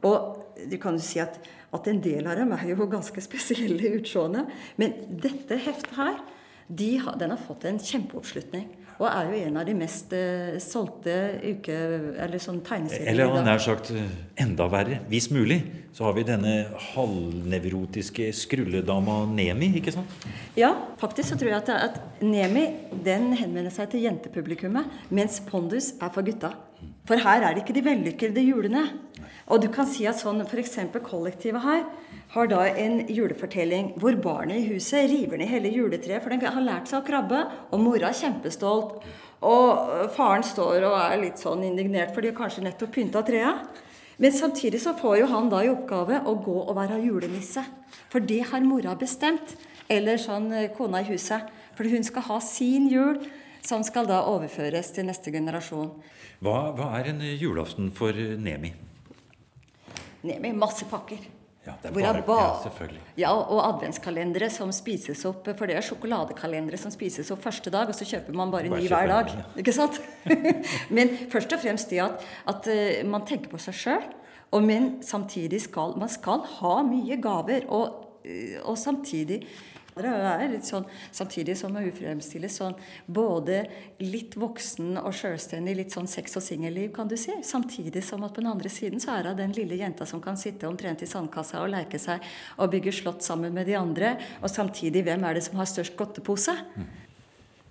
Og 0.05 0.59
du 0.71 0.77
kan 0.83 0.99
jo 0.99 1.05
si 1.05 1.23
at, 1.23 1.39
at 1.73 1.89
en 1.89 2.03
del 2.05 2.29
av 2.29 2.37
dem 2.39 2.53
er 2.53 2.69
jo 2.75 2.89
ganske 2.97 3.25
spesielle 3.25 3.97
utseende. 3.97 4.45
Men 4.77 4.95
dette 5.23 5.59
heftet 5.65 5.97
her, 5.97 6.21
de, 6.69 6.97
har- 6.99 7.17
den 7.21 7.31
har 7.31 7.39
fått 7.41 7.65
en 7.69 7.79
kjempeoppslutning. 7.79 8.67
Og 8.97 9.05
er 9.11 9.27
jo 9.29 9.41
en 9.45 9.57
av 9.61 9.67
de 9.69 9.75
mest 9.77 10.13
eh, 10.17 10.55
solgte 10.63 11.13
uke... 11.45 11.75
Eller 12.17 12.41
sånn 12.41 12.63
tegneserier. 12.65 13.11
Eller 13.13 13.29
i 13.29 13.43
nær 13.45 13.61
sagt 13.61 13.91
eh, 13.93 14.07
enda 14.41 14.65
verre. 14.73 15.03
Hvis 15.11 15.27
mulig 15.29 15.59
så 15.93 16.07
har 16.07 16.15
vi 16.17 16.25
denne 16.25 16.55
halvnevrotiske 16.95 18.31
skrulledama 18.37 19.19
Nemi, 19.29 19.69
ikke 19.79 19.93
sant? 19.95 20.25
Ja, 20.57 20.71
faktisk 21.01 21.35
så 21.35 21.39
tror 21.41 21.53
jeg 21.53 21.61
at, 21.61 21.71
at 21.77 22.25
Nemi 22.25 22.65
den 23.05 23.31
henvender 23.37 23.73
seg 23.75 23.91
til 23.93 24.07
jentepublikummet, 24.07 24.89
mens 25.13 25.43
Pondus 25.45 25.93
er 26.01 26.13
for 26.15 26.25
gutta. 26.27 26.55
For 27.07 27.21
her 27.21 27.45
er 27.45 27.55
det 27.57 27.65
ikke 27.67 27.77
de 27.77 27.85
vellykkede 27.87 28.43
julene. 28.49 28.87
Og 29.53 29.61
du 29.63 29.69
kan 29.73 29.87
si 29.89 30.09
at 30.09 30.19
sånn 30.19 30.41
f.eks. 30.49 30.79
kollektivet 31.07 31.63
her 31.63 31.85
har 32.35 32.51
da 32.51 32.65
en 32.69 33.01
julefortelling 33.07 33.93
hvor 34.01 34.17
barnet 34.23 34.59
i 34.59 34.75
huset 34.75 35.09
river 35.11 35.39
ned 35.41 35.51
hele 35.51 35.71
juletreet, 35.73 36.23
for 36.23 36.33
den 36.33 36.43
har 36.43 36.65
lært 36.65 36.91
seg 36.91 37.01
å 37.01 37.07
krabbe, 37.07 37.45
og 37.71 37.83
mora 37.83 38.11
er 38.11 38.19
kjempestolt. 38.19 38.99
Og 39.47 39.93
øh, 39.93 40.07
faren 40.17 40.45
står 40.47 40.87
og 40.89 40.97
er 40.99 41.21
litt 41.23 41.41
sånn 41.41 41.65
indignert, 41.67 42.15
for 42.15 42.25
de 42.25 42.33
har 42.33 42.39
kanskje 42.39 42.65
nettopp 42.67 42.95
pynta 42.97 43.23
treet. 43.27 43.83
Men 44.17 44.33
samtidig 44.33 44.81
så 44.81 44.95
får 44.97 45.19
jo 45.21 45.29
han 45.29 45.51
da 45.53 45.61
i 45.63 45.71
oppgave 45.71 46.23
å 46.25 46.35
gå 46.41 46.57
og 46.63 46.77
være 46.79 47.03
julenisse. 47.05 47.63
For 48.13 48.25
det 48.25 48.47
har 48.51 48.65
mora 48.65 48.97
bestemt. 48.99 49.55
Eller 49.93 50.19
sånn 50.19 50.49
eh, 50.57 50.71
kona 50.75 51.05
i 51.05 51.11
huset. 51.13 51.53
For 51.77 51.87
hun 51.93 52.05
skal 52.07 52.25
ha 52.31 52.41
sin 52.43 52.89
jul, 52.91 53.21
som 53.67 53.85
skal 53.87 54.09
da 54.09 54.23
overføres 54.31 54.91
til 54.97 55.07
neste 55.07 55.31
generasjon. 55.35 55.93
Hva, 56.41 56.73
hva 56.77 56.91
er 56.99 57.13
en 57.13 57.23
julaften 57.37 57.93
for 57.95 58.17
Nemi? 58.17 58.73
Nemi 60.27 60.53
masse 60.57 60.89
pakker. 60.91 61.36
Ja, 61.67 62.13
bare- 62.13 62.23
ba- 62.27 62.37
ja. 62.39 62.71
Ja, 63.17 63.33
og 63.35 63.61
adventskalendere 63.67 64.49
som 64.51 64.71
spises 64.73 65.25
opp. 65.27 65.49
For 65.59 65.67
det 65.67 65.77
er 65.77 65.83
sjokoladekalendere 65.83 66.79
som 66.79 66.91
spises 66.95 67.31
opp 67.35 67.43
første 67.43 67.71
dag, 67.75 67.89
og 67.89 67.95
så 67.95 68.07
kjøper 68.07 68.35
man 68.35 68.51
bare, 68.55 68.69
Bare 68.71 68.81
ny 68.81 68.89
hver 68.89 69.07
dag. 69.11 69.27
Ja. 69.35 69.45
Ikke 69.63 69.73
sant? 69.75 70.01
men 70.97 71.09
først 71.33 71.53
og 71.53 71.61
fremst 71.61 71.91
det 71.91 72.01
at, 72.05 72.23
at 72.47 72.67
eh, 72.73 73.03
man 73.07 73.27
tenker 73.27 73.51
på 73.51 73.59
seg 73.59 73.75
sjøl. 73.75 74.07
Men 74.63 75.03
samtidig 75.03 75.59
skal 75.67 75.97
man 75.99 76.09
skal 76.09 76.41
ha 76.61 76.77
mye 76.87 77.19
gaver. 77.21 77.67
Og, 77.69 78.21
eh, 78.25 78.61
og 78.65 78.79
samtidig 78.79 79.43
sånn, 79.97 80.85
Samtidig 81.13 81.57
som 81.57 81.75
hun 81.75 81.93
fremstilles 81.93 82.57
sånn 82.57 82.75
både 83.07 83.65
litt 84.01 84.37
voksen 84.37 84.99
og 85.01 85.15
sjølstendig, 85.15 85.77
litt 85.77 85.93
sånn 85.93 86.07
sex- 86.07 86.37
og 86.37 86.43
singelliv, 86.43 86.93
kan 86.93 87.09
du 87.09 87.17
si. 87.17 87.33
Samtidig 87.43 88.05
som 88.05 88.23
at 88.25 88.35
på 88.35 88.43
den 88.43 88.51
andre 88.51 88.69
siden 88.69 89.01
så 89.01 89.17
er 89.17 89.29
hun 89.31 89.37
den 89.37 89.53
lille 89.53 89.77
jenta 89.77 90.07
som 90.07 90.21
kan 90.21 90.37
sitte 90.37 90.69
omtrent 90.69 91.03
i 91.03 91.07
sandkassa 91.07 91.63
og 91.63 91.71
leke 91.73 91.99
seg 91.99 92.21
og 92.59 92.71
bygge 92.71 92.93
slott 92.93 93.23
sammen 93.23 93.55
med 93.55 93.67
de 93.67 93.75
andre. 93.75 94.17
Og 94.43 94.51
samtidig, 94.51 95.03
hvem 95.03 95.25
er 95.25 95.35
det 95.35 95.45
som 95.45 95.57
har 95.57 95.67
størst 95.67 95.97
godtepose? 95.97 96.53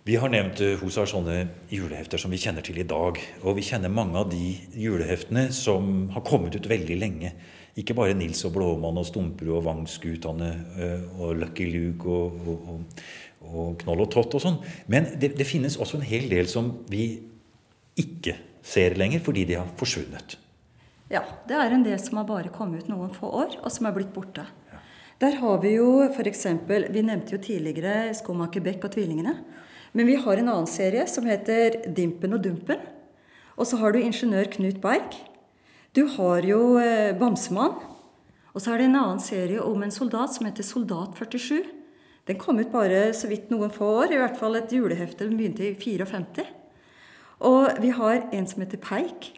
Vi 0.06 0.16
har 0.22 0.30
nevnt 0.30 0.60
eh, 0.62 0.76
hos 0.78 0.98
oss 1.02 1.16
sånne 1.16 1.48
julehefter 1.74 2.22
som 2.22 2.30
vi 2.30 2.38
kjenner 2.38 2.62
til 2.62 2.78
i 2.78 2.86
dag. 2.86 3.18
Og 3.42 3.56
vi 3.58 3.64
kjenner 3.66 3.90
mange 3.90 4.20
av 4.20 4.30
de 4.30 4.52
juleheftene 4.78 5.48
som 5.50 6.12
har 6.14 6.22
kommet 6.22 6.54
ut 6.54 6.70
veldig 6.70 6.98
lenge. 7.02 7.32
Ikke 7.76 7.96
bare 7.98 8.16
Nils 8.16 8.44
og 8.48 8.54
Blåmann 8.56 9.02
og 9.02 9.08
Stumperud 9.10 9.58
og 9.58 9.66
Vangskutane 9.66 10.50
eh, 10.80 11.06
og 11.20 11.36
Lucky 11.42 11.68
Luke 11.74 12.08
og, 12.08 12.38
og, 12.48 12.70
og, 12.72 13.06
og 13.52 13.78
Knoll 13.82 14.06
og 14.06 14.12
Tott 14.14 14.38
og 14.38 14.44
sånn. 14.46 14.60
Men 14.92 15.10
det, 15.20 15.34
det 15.36 15.48
finnes 15.48 15.76
også 15.76 16.00
en 16.00 16.08
hel 16.08 16.30
del 16.32 16.48
som 16.52 16.72
vi 16.92 17.10
ikke 18.00 18.38
ser 18.66 18.96
lenger 19.00 19.24
fordi 19.24 19.44
de 19.52 19.60
har 19.60 19.68
forsvunnet. 19.80 20.38
Ja, 21.12 21.22
det 21.46 21.58
er 21.60 21.76
en 21.76 21.84
del 21.86 22.00
som 22.02 22.18
har 22.18 22.30
bare 22.30 22.54
kommet 22.54 22.86
ut 22.86 22.90
noen 22.90 23.12
få 23.14 23.30
år, 23.44 23.60
og 23.62 23.70
som 23.74 23.86
er 23.86 23.94
blitt 23.94 24.16
borte. 24.16 24.48
Der 25.22 25.38
har 25.40 25.62
vi 25.64 25.76
jo 25.78 26.02
f.eks. 26.10 26.48
Vi 26.68 27.04
nevnte 27.06 27.36
jo 27.36 27.44
tidligere 27.44 28.10
Skomaker 28.18 28.64
Beck 28.64 28.84
og 28.84 28.96
Tvillingene. 28.96 29.38
Men 29.96 30.10
vi 30.10 30.18
har 30.20 30.42
en 30.42 30.50
annen 30.52 30.68
serie 30.68 31.06
som 31.08 31.28
heter 31.30 31.78
Dimpen 31.96 32.36
og 32.36 32.42
Dumpen. 32.44 32.82
Og 33.56 33.70
så 33.70 33.80
har 33.80 33.94
du 33.96 34.02
ingeniør 34.02 34.50
Knut 34.58 34.82
Berg. 34.84 35.16
Du 35.96 36.04
har 36.12 36.44
jo 36.44 36.76
eh, 36.76 37.16
Bamsemann. 37.16 37.78
Og 38.52 38.64
så 38.64 38.74
er 38.74 38.82
det 38.82 38.90
en 38.90 38.98
annen 39.00 39.22
serie 39.24 39.64
om 39.64 39.84
en 39.84 39.94
soldat 39.94 40.34
som 40.36 40.48
heter 40.48 40.66
Soldat 40.68 41.16
47. 41.16 41.64
Den 42.28 42.40
kom 42.40 42.60
ut 42.60 42.72
bare 42.74 43.14
så 43.16 43.30
vidt 43.32 43.48
noen 43.52 43.72
få 43.72 43.88
år. 44.02 44.12
I 44.12 44.20
hvert 44.20 44.36
fall 44.40 44.60
et 44.60 44.74
julehefte. 44.76 45.24
Den 45.24 45.40
begynte 45.40 45.64
i 45.70 45.76
54. 45.80 46.44
Og 47.48 47.80
vi 47.84 47.94
har 47.96 48.26
en 48.36 48.48
som 48.48 48.66
heter 48.66 48.82
Peik. 48.84 49.30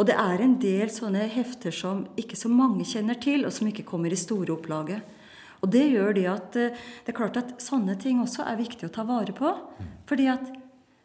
Og 0.00 0.08
det 0.08 0.16
er 0.16 0.40
en 0.40 0.56
del 0.62 0.88
sånne 0.92 1.26
hefter 1.28 1.74
som 1.76 2.06
ikke 2.16 2.40
så 2.40 2.48
mange 2.48 2.88
kjenner 2.88 3.20
til, 3.20 3.44
og 3.44 3.52
som 3.52 3.68
ikke 3.68 3.84
kommer 3.88 4.12
i 4.12 4.20
store 4.20 4.56
opplaget. 4.56 5.04
Og 5.60 5.70
det 5.76 5.84
gjør 5.92 6.16
det 6.16 6.26
at 6.32 6.56
eh, 6.56 6.82
det 7.04 7.12
er 7.12 7.20
klart 7.20 7.36
at 7.36 7.54
sånne 7.60 8.00
ting 8.00 8.24
også 8.24 8.48
er 8.48 8.60
viktig 8.64 8.88
å 8.88 8.94
ta 8.96 9.04
vare 9.08 9.36
på. 9.36 9.52
Fordi 10.08 10.32
at 10.32 10.48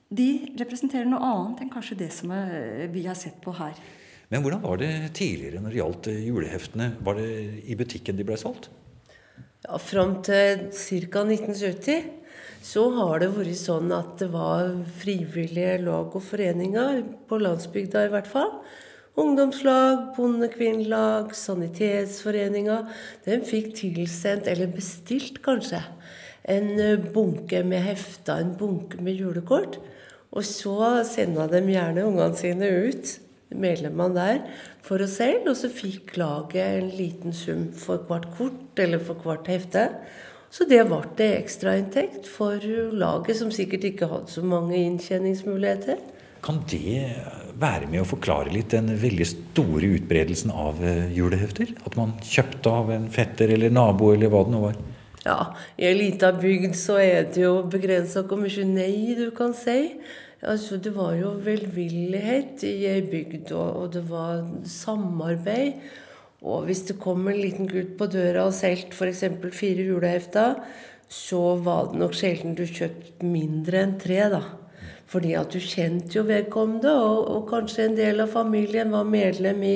de 0.08 0.32
representerer 0.56 1.12
noe 1.12 1.20
annet 1.28 1.66
enn 1.66 1.76
kanskje 1.76 2.00
det 2.00 2.14
som 2.16 2.32
eh, 2.32 2.88
vi 2.88 3.04
har 3.12 3.20
sett 3.20 3.44
på 3.44 3.52
her. 3.60 3.76
Men 4.28 4.44
hvordan 4.44 4.64
var 4.66 4.80
det 4.82 4.92
tidligere 5.16 5.62
når 5.64 5.72
det 5.72 5.80
gjaldt 5.80 6.10
eh, 6.12 6.24
juleheftene? 6.28 6.90
Var 7.04 7.20
det 7.20 7.30
i 7.64 7.78
butikken 7.80 8.18
de 8.20 8.26
ble 8.28 8.36
solgt? 8.40 8.70
Ja, 9.64 9.78
Fram 9.80 10.18
til 10.26 10.68
ca. 10.74 11.24
1970 11.24 12.10
så 12.68 12.84
har 12.98 13.22
det 13.22 13.30
vært 13.36 13.56
sånn 13.60 13.94
at 13.96 14.18
det 14.20 14.28
var 14.34 14.74
frivillige 15.00 15.78
lag 15.86 16.12
og 16.12 16.24
foreninger, 16.26 17.00
på 17.30 17.40
landsbygda 17.40 18.04
i 18.08 18.12
hvert 18.12 18.28
fall. 18.28 18.52
Ungdomslag, 19.18 20.12
bondekvinnelag, 20.18 21.32
sanitetsforeninger. 21.34 22.84
De 23.26 23.38
fikk 23.48 23.72
tilsendt, 23.80 24.50
eller 24.52 24.70
bestilt 24.74 25.40
kanskje, 25.46 25.80
en 26.48 26.74
eh, 26.76 27.00
bunke 27.16 27.64
med 27.66 27.86
hefter, 27.88 28.44
en 28.44 28.58
bunke 28.60 29.00
med 29.02 29.18
julekort. 29.18 29.80
Og 30.36 30.44
så 30.46 30.92
senda 31.08 31.48
de 31.50 31.64
gjerne 31.72 32.06
ungene 32.06 32.38
sine 32.38 32.70
ut, 32.92 33.16
medlemmene 33.54 34.16
der, 34.18 34.40
for 34.86 35.04
å 35.04 35.10
selv. 35.12 35.50
Og 35.52 35.58
så 35.60 35.72
fikk 35.72 36.16
laget 36.20 36.64
en 36.64 36.92
liten 36.98 37.36
sum 37.36 37.68
for 37.78 38.04
hvert 38.10 38.30
kort 38.38 38.82
eller 38.82 39.04
for 39.04 39.20
hvert 39.24 39.48
hefte. 39.52 39.90
Så 40.54 40.66
det 40.68 40.84
ble 40.88 41.02
det 41.20 41.32
ekstrainntekt 41.42 42.28
for 42.32 42.64
laget, 42.96 43.36
som 43.40 43.52
sikkert 43.52 43.90
ikke 43.90 44.08
hadde 44.12 44.32
så 44.32 44.44
mange 44.46 44.78
inntjeningsmuligheter. 44.80 46.00
Kan 46.46 46.62
det 46.70 47.02
være 47.60 47.90
med 47.92 48.04
å 48.04 48.08
forklare 48.08 48.54
litt 48.54 48.72
den 48.72 48.94
veldig 49.02 49.26
store 49.28 49.90
utbredelsen 49.98 50.54
av 50.54 50.80
eh, 50.86 51.10
julehefter? 51.16 51.74
At 51.84 51.98
man 52.00 52.14
kjøpte 52.24 52.72
av 52.72 52.94
en 52.94 53.10
fetter 53.12 53.52
eller 53.56 53.74
nabo 53.74 54.14
eller 54.14 54.32
hva 54.32 54.46
det 54.46 54.54
nå 54.54 54.62
var? 54.64 54.78
Ja, 55.26 55.40
i 55.76 55.88
ei 55.90 55.98
lita 55.98 56.30
bygd 56.32 56.78
så 56.80 57.00
er 57.02 57.28
det 57.34 57.42
jo 57.42 57.66
begrensa 57.68 58.24
hvor 58.24 58.40
mye 58.40 58.64
nei 58.70 59.18
du 59.18 59.28
kan 59.36 59.52
si. 59.58 59.98
Altså, 60.42 60.78
det 60.78 60.94
var 60.96 61.16
jo 61.18 61.32
velvillighet 61.42 62.62
i 62.68 62.86
ei 62.86 63.02
bygd, 63.02 63.52
og, 63.58 63.70
og 63.82 63.94
det 63.94 64.04
var 64.10 64.44
samarbeid. 64.70 65.80
Og 66.46 66.68
hvis 66.68 66.84
det 66.86 67.00
kom 67.02 67.26
en 67.28 67.40
liten 67.40 67.70
gutt 67.70 67.96
på 67.98 68.06
døra 68.14 68.46
og 68.46 68.54
solgte 68.54 68.94
f.eks. 68.94 69.24
fire 69.58 69.88
julehefter, 69.88 70.60
så 71.10 71.56
var 71.64 71.90
det 71.90 72.02
nok 72.04 72.14
sjelden 72.14 72.54
du 72.54 72.68
kjøpte 72.68 73.26
mindre 73.26 73.82
enn 73.82 73.98
tre, 74.00 74.20
da. 74.30 74.44
Fordi 75.08 75.34
at 75.40 75.56
du 75.56 75.64
kjente 75.64 76.20
jo 76.20 76.26
vedkommende, 76.28 76.92
og, 76.94 77.24
og 77.32 77.50
kanskje 77.50 77.88
en 77.88 77.98
del 77.98 78.22
av 78.22 78.34
familien 78.36 78.94
var 78.94 79.08
medlem 79.10 79.64
i 79.64 79.76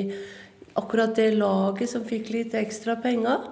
akkurat 0.78 1.16
det 1.16 1.32
laget 1.40 1.90
som 1.90 2.06
fikk 2.06 2.30
litt 2.36 2.56
ekstra 2.60 2.98
penger. 3.02 3.48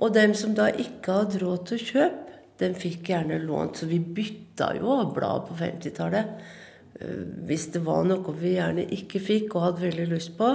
Og 0.00 0.14
dem 0.16 0.32
som 0.38 0.54
da 0.56 0.70
ikke 0.70 1.20
hadde 1.20 1.42
råd 1.42 1.66
til 1.68 1.76
å 1.76 1.88
kjøpe, 1.90 2.29
dem 2.60 2.76
fikk 2.78 3.10
gjerne 3.12 3.40
lånt. 3.42 3.80
Så 3.80 3.88
vi 3.90 4.00
bytta 4.00 4.72
jo 4.78 4.96
blad 5.14 5.48
på 5.48 5.56
50-tallet. 5.58 6.32
Eh, 7.00 7.22
Hvis 7.48 7.68
det 7.74 7.82
var 7.86 8.04
noe 8.08 8.34
vi 8.36 8.54
gjerne 8.56 8.86
ikke 8.96 9.22
fikk 9.22 9.54
og 9.56 9.66
hadde 9.68 9.86
veldig 9.88 10.08
lyst 10.12 10.36
på, 10.38 10.52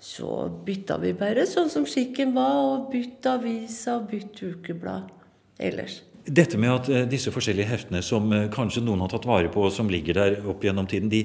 så 0.00 0.48
bytta 0.64 0.98
vi 1.02 1.14
bare 1.18 1.46
sånn 1.48 1.70
som 1.72 1.86
skikken 1.88 2.34
var, 2.36 2.58
og 2.64 2.90
bytta 2.92 3.38
aviser 3.38 3.98
og 3.98 4.10
bytt 4.12 4.42
ukeblad 4.42 5.10
ellers. 5.58 6.02
Dette 6.28 6.58
med 6.60 6.74
at 6.74 6.88
eh, 6.92 7.06
disse 7.08 7.32
forskjellige 7.32 7.70
heftene 7.70 8.02
som 8.04 8.32
eh, 8.36 8.48
kanskje 8.52 8.84
noen 8.84 9.02
har 9.04 9.12
tatt 9.12 9.28
vare 9.28 9.52
på, 9.52 9.64
og 9.68 9.74
som 9.74 9.90
ligger 9.90 10.18
der 10.20 10.40
opp 10.48 10.64
gjennom 10.64 10.88
tiden, 10.90 11.10
de, 11.12 11.24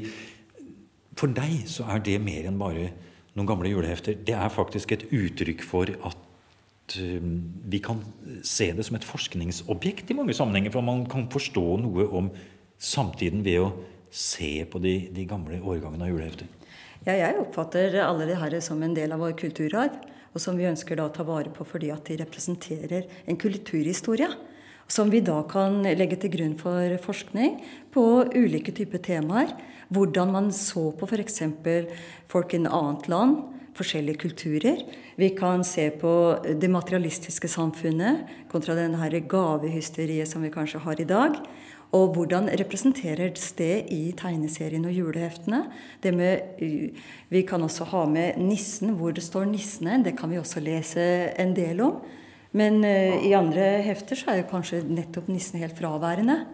for 1.20 1.30
deg 1.30 1.66
så 1.70 1.86
er 1.94 2.04
det 2.06 2.22
mer 2.24 2.48
enn 2.50 2.62
bare 2.62 2.92
noen 3.34 3.50
gamle 3.50 3.72
julehefter. 3.72 4.16
Det 4.26 4.36
er 4.38 4.54
faktisk 4.54 4.94
et 4.96 5.08
uttrykk 5.12 5.66
for 5.66 5.90
at 5.90 6.23
eh, 7.02 7.24
vi 7.70 7.80
kan 7.84 8.02
se 8.46 8.72
det 8.76 8.86
som 8.88 8.98
et 8.98 9.08
forskningsobjekt 9.08 10.12
i 10.12 10.18
mange 10.18 10.36
sammenhenger. 10.38 10.74
For 10.74 10.86
man 10.86 11.06
kan 11.10 11.28
forstå 11.32 11.66
noe 11.84 12.08
om 12.10 12.32
samtiden 12.82 13.44
ved 13.46 13.62
å 13.64 13.72
se 14.14 14.56
på 14.70 14.82
de, 14.84 14.96
de 15.14 15.26
gamle 15.30 15.60
årgangene 15.62 16.06
av 16.06 16.14
julehefter. 16.14 16.50
Ja, 17.04 17.18
jeg 17.18 17.40
oppfatter 17.42 17.98
alle 18.04 18.28
det 18.30 18.40
her 18.40 18.54
som 18.64 18.82
en 18.86 18.94
del 18.96 19.12
av 19.12 19.20
vår 19.24 19.34
kulturarv, 19.42 19.96
og 20.34 20.42
som 20.42 20.56
vi 20.58 20.70
ønsker 20.70 20.98
da 20.98 21.10
å 21.10 21.14
ta 21.14 21.26
vare 21.28 21.52
på 21.54 21.66
fordi 21.68 21.90
at 21.94 22.08
de 22.08 22.18
representerer 22.22 23.10
en 23.28 23.40
kulturhistorie. 23.40 24.30
Som 24.88 25.10
vi 25.14 25.22
da 25.24 25.40
kan 25.50 25.82
legge 25.84 26.18
til 26.20 26.32
grunn 26.34 26.56
for 26.60 26.96
forskning 27.02 27.60
på 27.94 28.04
ulike 28.36 28.74
typer 28.76 29.02
temaer. 29.04 29.54
Hvordan 29.94 30.32
man 30.34 30.50
så 30.56 30.90
på 30.98 31.08
f.eks. 31.08 31.42
folk 32.30 32.54
i 32.54 32.60
et 32.60 32.68
annet 32.70 33.08
land, 33.12 33.38
forskjellige 33.78 34.22
kulturer. 34.26 34.82
Vi 35.18 35.30
kan 35.38 35.64
se 35.64 35.90
på 35.90 36.14
det 36.62 36.70
materialistiske 36.72 37.50
samfunnet 37.52 38.26
kontra 38.52 38.76
denne 38.78 39.22
gavehysteriet 39.30 40.30
som 40.30 40.46
vi 40.46 40.54
kanskje 40.54 40.84
har 40.86 41.02
i 41.02 41.10
dag. 41.10 41.38
Og 41.94 42.16
hvordan 42.16 42.50
representeres 42.58 43.52
det 43.58 43.86
i 43.94 44.14
tegneserien 44.18 44.86
og 44.90 44.96
juleheftene? 44.96 45.62
Med, 46.18 46.58
vi 47.30 47.42
kan 47.46 47.62
også 47.62 47.86
ha 47.92 48.06
med 48.10 48.40
nissen, 48.42 48.96
hvor 48.98 49.12
det 49.14 49.24
står 49.24 49.46
'nissene'. 49.46 50.04
Det 50.04 50.18
kan 50.18 50.30
vi 50.30 50.38
også 50.38 50.60
lese 50.60 51.00
en 51.38 51.56
del 51.56 51.82
om. 51.82 52.02
Men 52.52 52.84
uh, 52.84 53.26
i 53.26 53.34
andre 53.34 53.82
hefter 53.82 54.16
så 54.16 54.32
er 54.32 54.38
jo 54.42 54.50
kanskje 54.50 54.84
nettopp 54.86 55.28
nissen 55.28 55.60
helt 55.60 55.78
fraværende. 55.78 56.46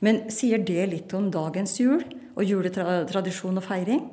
Men 0.00 0.30
sier 0.30 0.58
det 0.58 0.88
litt 0.90 1.14
om 1.14 1.30
dagens 1.30 1.80
jul 1.80 2.04
og 2.36 2.44
juletradisjon 2.44 3.56
og 3.56 3.64
feiring? 3.64 4.10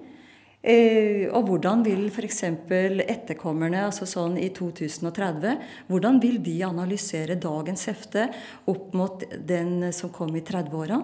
Eh, 0.59 1.29
og 1.31 1.45
hvordan 1.47 1.85
vil 1.85 2.09
f.eks. 2.11 2.43
etterkommerne 2.43 3.85
altså 3.85 4.03
sånn 4.09 4.35
i 4.35 4.49
2030 4.51 5.53
hvordan 5.87 6.19
vil 6.19 6.41
de 6.43 6.57
analysere 6.67 7.37
dagens 7.39 7.85
hefte 7.87 8.25
opp 8.67 8.91
mot 8.91 9.23
den 9.39 9.93
som 9.95 10.11
kom 10.11 10.35
i 10.35 10.43
30-åra? 10.43 10.99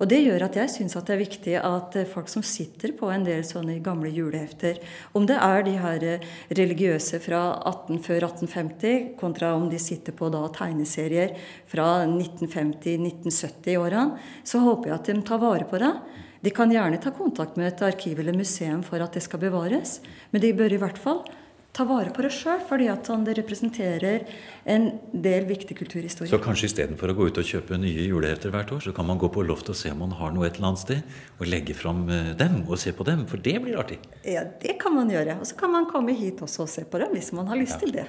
Og 0.00 0.08
Det 0.08 0.24
gjør 0.24 0.46
at 0.46 0.54
jeg 0.56 0.70
syns 0.72 0.94
det 0.96 1.12
er 1.12 1.20
viktig 1.20 1.54
at 1.60 1.96
folk 2.08 2.28
som 2.32 2.42
sitter 2.42 2.94
på 2.96 3.10
en 3.12 3.20
del 3.26 3.44
sånne 3.44 3.82
gamle 3.84 4.08
julehefter, 4.08 4.80
om 5.12 5.26
det 5.28 5.36
er 5.36 5.60
de 5.66 5.74
her 5.76 6.24
religiøse 6.56 7.20
fra 7.20 7.60
18 7.68 8.00
før 8.06 8.24
1850, 8.30 9.12
kontra 9.20 9.52
om 9.58 9.68
de 9.68 9.76
sitter 9.76 10.16
på 10.16 10.32
da 10.32 10.48
tegneserier 10.56 11.36
fra 11.68 12.08
1950-1970-åra, 12.08 14.16
så 14.40 14.64
håper 14.64 14.88
jeg 14.88 14.96
at 14.96 15.12
de 15.12 15.20
tar 15.28 15.44
vare 15.44 15.68
på 15.68 15.76
det. 15.84 15.92
De 16.40 16.52
kan 16.54 16.72
gjerne 16.72 17.00
ta 17.02 17.12
kontakt 17.12 17.58
med 17.60 17.68
et 17.68 17.82
arkiv 17.84 18.20
eller 18.22 18.36
museum 18.36 18.80
for 18.86 19.02
at 19.04 19.16
det 19.16 19.22
skal 19.26 19.42
bevares, 19.42 19.98
men 20.32 20.40
de 20.40 20.54
bør 20.56 20.72
i 20.72 20.80
hvert 20.80 21.00
fall 21.00 21.20
ta 21.72 21.84
vare 21.86 22.10
på 22.10 22.24
det 22.24 22.32
sjøl, 22.34 22.58
fordi 22.66 22.88
at 22.90 23.06
det 23.26 23.36
representerer 23.38 24.24
en 24.74 24.88
del 25.12 25.46
viktig 25.46 25.76
kulturhistorie. 25.78 26.30
Så 26.32 26.40
kanskje 26.42 26.66
istedenfor 26.70 27.12
å 27.12 27.16
gå 27.18 27.28
ut 27.30 27.38
og 27.38 27.46
kjøpe 27.46 27.78
nye 27.78 28.08
julehefter 28.08 28.50
hvert 28.54 28.72
år, 28.74 28.80
så 28.88 28.94
kan 28.96 29.06
man 29.06 29.20
gå 29.22 29.30
på 29.30 29.44
loftet 29.46 29.74
og 29.76 29.78
se 29.78 29.92
om 29.94 30.02
man 30.02 30.16
har 30.18 30.34
noe 30.34 30.48
et 30.48 30.58
eller 30.58 30.72
annet 30.72 30.82
sted, 30.82 31.20
og 31.38 31.46
legge 31.46 31.76
fram 31.78 32.02
eh, 32.10 32.32
dem 32.40 32.64
og 32.66 32.80
se 32.82 32.94
på 32.96 33.06
dem, 33.06 33.22
for 33.30 33.42
det 33.44 33.54
blir 33.62 33.78
artig. 33.78 34.00
Ja, 34.26 34.42
det 34.64 34.80
kan 34.82 34.96
man 34.96 35.12
gjøre. 35.14 35.38
Og 35.38 35.46
så 35.46 35.58
kan 35.60 35.70
man 35.76 35.86
komme 35.90 36.16
hit 36.18 36.42
også 36.42 36.66
og 36.66 36.72
se 36.72 36.86
på 36.90 37.02
dem 37.02 37.14
hvis 37.14 37.30
man 37.36 37.50
har 37.52 37.60
lyst 37.60 37.78
ja. 37.78 37.84
til 37.84 37.94
det. 38.00 38.08